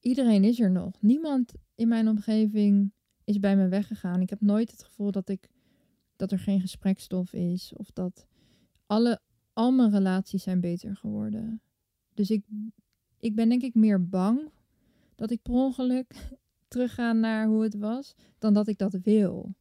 Iedereen 0.00 0.44
is 0.44 0.60
er 0.60 0.70
nog. 0.70 1.02
Niemand 1.02 1.52
in 1.74 1.88
mijn 1.88 2.08
omgeving 2.08 2.92
is 3.24 3.40
bij 3.40 3.56
me 3.56 3.68
weggegaan. 3.68 4.20
Ik 4.20 4.30
heb 4.30 4.40
nooit 4.40 4.70
het 4.70 4.82
gevoel 4.82 5.10
dat 5.10 5.28
ik 5.28 5.48
dat 6.16 6.32
er 6.32 6.38
geen 6.38 6.60
gesprekstof 6.60 7.32
is 7.32 7.72
of 7.76 7.90
dat 7.92 8.26
alle, 8.86 9.20
al 9.52 9.72
mijn 9.72 9.90
relaties 9.90 10.42
zijn 10.42 10.60
beter 10.60 10.96
geworden. 10.96 11.60
Dus 12.14 12.30
ik, 12.30 12.44
ik 13.18 13.34
ben 13.34 13.48
denk 13.48 13.62
ik 13.62 13.74
meer 13.74 14.08
bang 14.08 14.50
dat 15.14 15.30
ik 15.30 15.42
per 15.42 15.52
ongeluk 15.52 16.36
terugga 16.74 17.12
naar 17.12 17.46
hoe 17.46 17.62
het 17.62 17.74
was, 17.74 18.14
dan 18.38 18.54
dat 18.54 18.68
ik 18.68 18.78
dat 18.78 18.92
wil. 19.02 19.54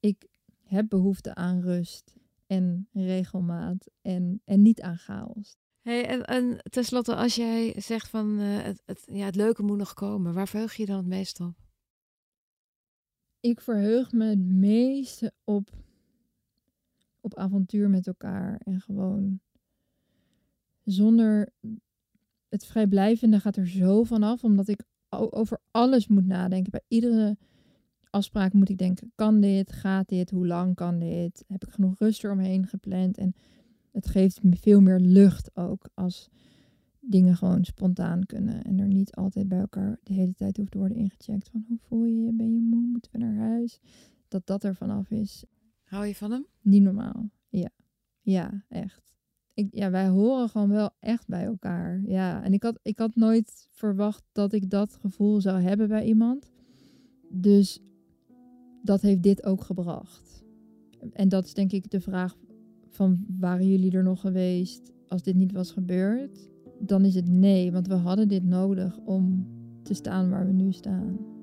Ik 0.00 0.28
heb 0.62 0.88
behoefte 0.88 1.34
aan 1.34 1.60
rust 1.60 2.16
en 2.46 2.88
regelmaat 2.92 3.90
en, 4.02 4.40
en 4.44 4.62
niet 4.62 4.80
aan 4.80 4.98
chaos. 4.98 5.56
Hey, 5.80 6.06
en, 6.06 6.24
en 6.24 6.58
tenslotte, 6.70 7.14
als 7.14 7.34
jij 7.34 7.80
zegt 7.80 8.08
van 8.08 8.40
uh, 8.40 8.62
het, 8.62 8.82
het, 8.84 9.06
ja, 9.12 9.24
het 9.24 9.36
leuke 9.36 9.62
moet 9.62 9.78
nog 9.78 9.94
komen, 9.94 10.34
waar 10.34 10.48
verheug 10.48 10.74
je 10.74 10.86
dan 10.86 10.96
het 10.96 11.06
meest 11.06 11.40
op? 11.40 11.54
Ik 13.40 13.60
verheug 13.60 14.12
me 14.12 14.24
het 14.24 14.44
meeste 14.44 15.32
op 15.44 15.70
op 17.20 17.34
avontuur 17.34 17.90
met 17.90 18.06
elkaar. 18.06 18.60
En 18.64 18.80
gewoon 18.80 19.40
zonder 20.84 21.52
het 22.48 22.66
vrijblijvende 22.66 23.40
gaat 23.40 23.56
er 23.56 23.68
zo 23.68 24.04
vanaf, 24.04 24.44
omdat 24.44 24.68
ik 24.68 24.84
over 25.16 25.60
alles 25.70 26.06
moet 26.06 26.26
nadenken. 26.26 26.70
Bij 26.70 26.84
iedere 26.88 27.36
afspraak 28.10 28.52
moet 28.52 28.68
ik 28.68 28.78
denken: 28.78 29.12
kan 29.14 29.40
dit? 29.40 29.72
Gaat 29.72 30.08
dit? 30.08 30.30
Hoe 30.30 30.46
lang 30.46 30.74
kan 30.74 30.98
dit? 30.98 31.44
Heb 31.48 31.64
ik 31.64 31.70
genoeg 31.70 31.98
rust 31.98 32.24
eromheen 32.24 32.66
gepland? 32.66 33.18
En 33.18 33.34
het 33.92 34.06
geeft 34.06 34.42
me 34.42 34.56
veel 34.56 34.80
meer 34.80 35.00
lucht 35.00 35.56
ook 35.56 35.88
als 35.94 36.28
dingen 37.00 37.36
gewoon 37.36 37.64
spontaan 37.64 38.26
kunnen 38.26 38.62
en 38.62 38.78
er 38.78 38.86
niet 38.86 39.14
altijd 39.14 39.48
bij 39.48 39.58
elkaar 39.58 39.98
de 40.02 40.12
hele 40.12 40.34
tijd 40.34 40.56
hoeft 40.56 40.70
te 40.70 40.78
worden 40.78 40.96
ingecheckt 40.96 41.48
van 41.48 41.64
hoe 41.68 41.78
voel 41.78 42.04
je 42.04 42.22
je? 42.22 42.32
Ben 42.32 42.54
je 42.54 42.60
moe? 42.60 42.86
Moeten 42.86 43.12
we 43.12 43.18
naar 43.18 43.36
huis? 43.36 43.80
Dat 44.28 44.46
dat 44.46 44.64
er 44.64 44.74
vanaf 44.74 45.10
is. 45.10 45.44
Hou 45.84 46.06
je 46.06 46.14
van 46.14 46.30
hem? 46.30 46.46
Niet 46.60 46.82
normaal. 46.82 47.30
Ja. 47.48 47.70
Ja, 48.20 48.64
echt. 48.68 49.15
Ik, 49.56 49.68
ja, 49.70 49.90
wij 49.90 50.08
horen 50.08 50.48
gewoon 50.48 50.68
wel 50.68 50.90
echt 51.00 51.26
bij 51.28 51.44
elkaar. 51.44 52.02
Ja, 52.06 52.42
en 52.42 52.52
ik 52.52 52.62
had, 52.62 52.78
ik 52.82 52.98
had 52.98 53.14
nooit 53.14 53.68
verwacht 53.70 54.22
dat 54.32 54.52
ik 54.52 54.70
dat 54.70 54.96
gevoel 55.00 55.40
zou 55.40 55.60
hebben 55.60 55.88
bij 55.88 56.04
iemand. 56.04 56.50
Dus 57.28 57.80
dat 58.82 59.00
heeft 59.00 59.22
dit 59.22 59.44
ook 59.44 59.60
gebracht. 59.60 60.44
En 61.12 61.28
dat 61.28 61.44
is 61.44 61.54
denk 61.54 61.72
ik 61.72 61.90
de 61.90 62.00
vraag 62.00 62.36
van 62.88 63.24
waren 63.38 63.68
jullie 63.68 63.92
er 63.92 64.02
nog 64.02 64.20
geweest 64.20 64.92
als 65.08 65.22
dit 65.22 65.36
niet 65.36 65.52
was 65.52 65.70
gebeurd? 65.70 66.48
Dan 66.78 67.04
is 67.04 67.14
het 67.14 67.28
nee, 67.28 67.72
want 67.72 67.86
we 67.86 67.94
hadden 67.94 68.28
dit 68.28 68.44
nodig 68.44 68.98
om 68.98 69.46
te 69.82 69.94
staan 69.94 70.30
waar 70.30 70.46
we 70.46 70.52
nu 70.52 70.72
staan. 70.72 71.35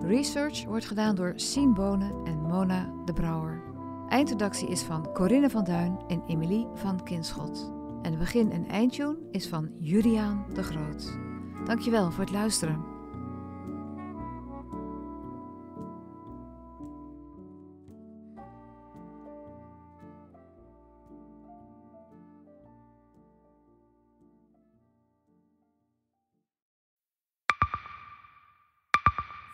Research 0.00 0.64
wordt 0.64 0.86
gedaan 0.86 1.14
door 1.14 1.32
Sien 1.36 1.74
Bonen 1.74 2.12
en 2.24 2.40
Mona 2.40 2.92
de 3.04 3.12
Brouwer. 3.12 3.62
Eindredactie 4.08 4.68
is 4.68 4.82
van 4.82 5.12
Corinne 5.12 5.50
van 5.50 5.64
Duin 5.64 5.98
en 6.08 6.22
Emilie 6.26 6.66
van 6.74 7.02
Kinschot. 7.02 7.72
En 8.02 8.12
de 8.12 8.18
begin- 8.18 8.52
en 8.52 8.68
eindtune 8.68 9.16
is 9.30 9.48
van 9.48 9.68
Juliaan 9.78 10.44
de 10.54 10.62
Groot. 10.62 11.18
Dankjewel 11.64 12.10
voor 12.10 12.24
het 12.24 12.32
luisteren. 12.32 12.85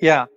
ja. 0.00 0.28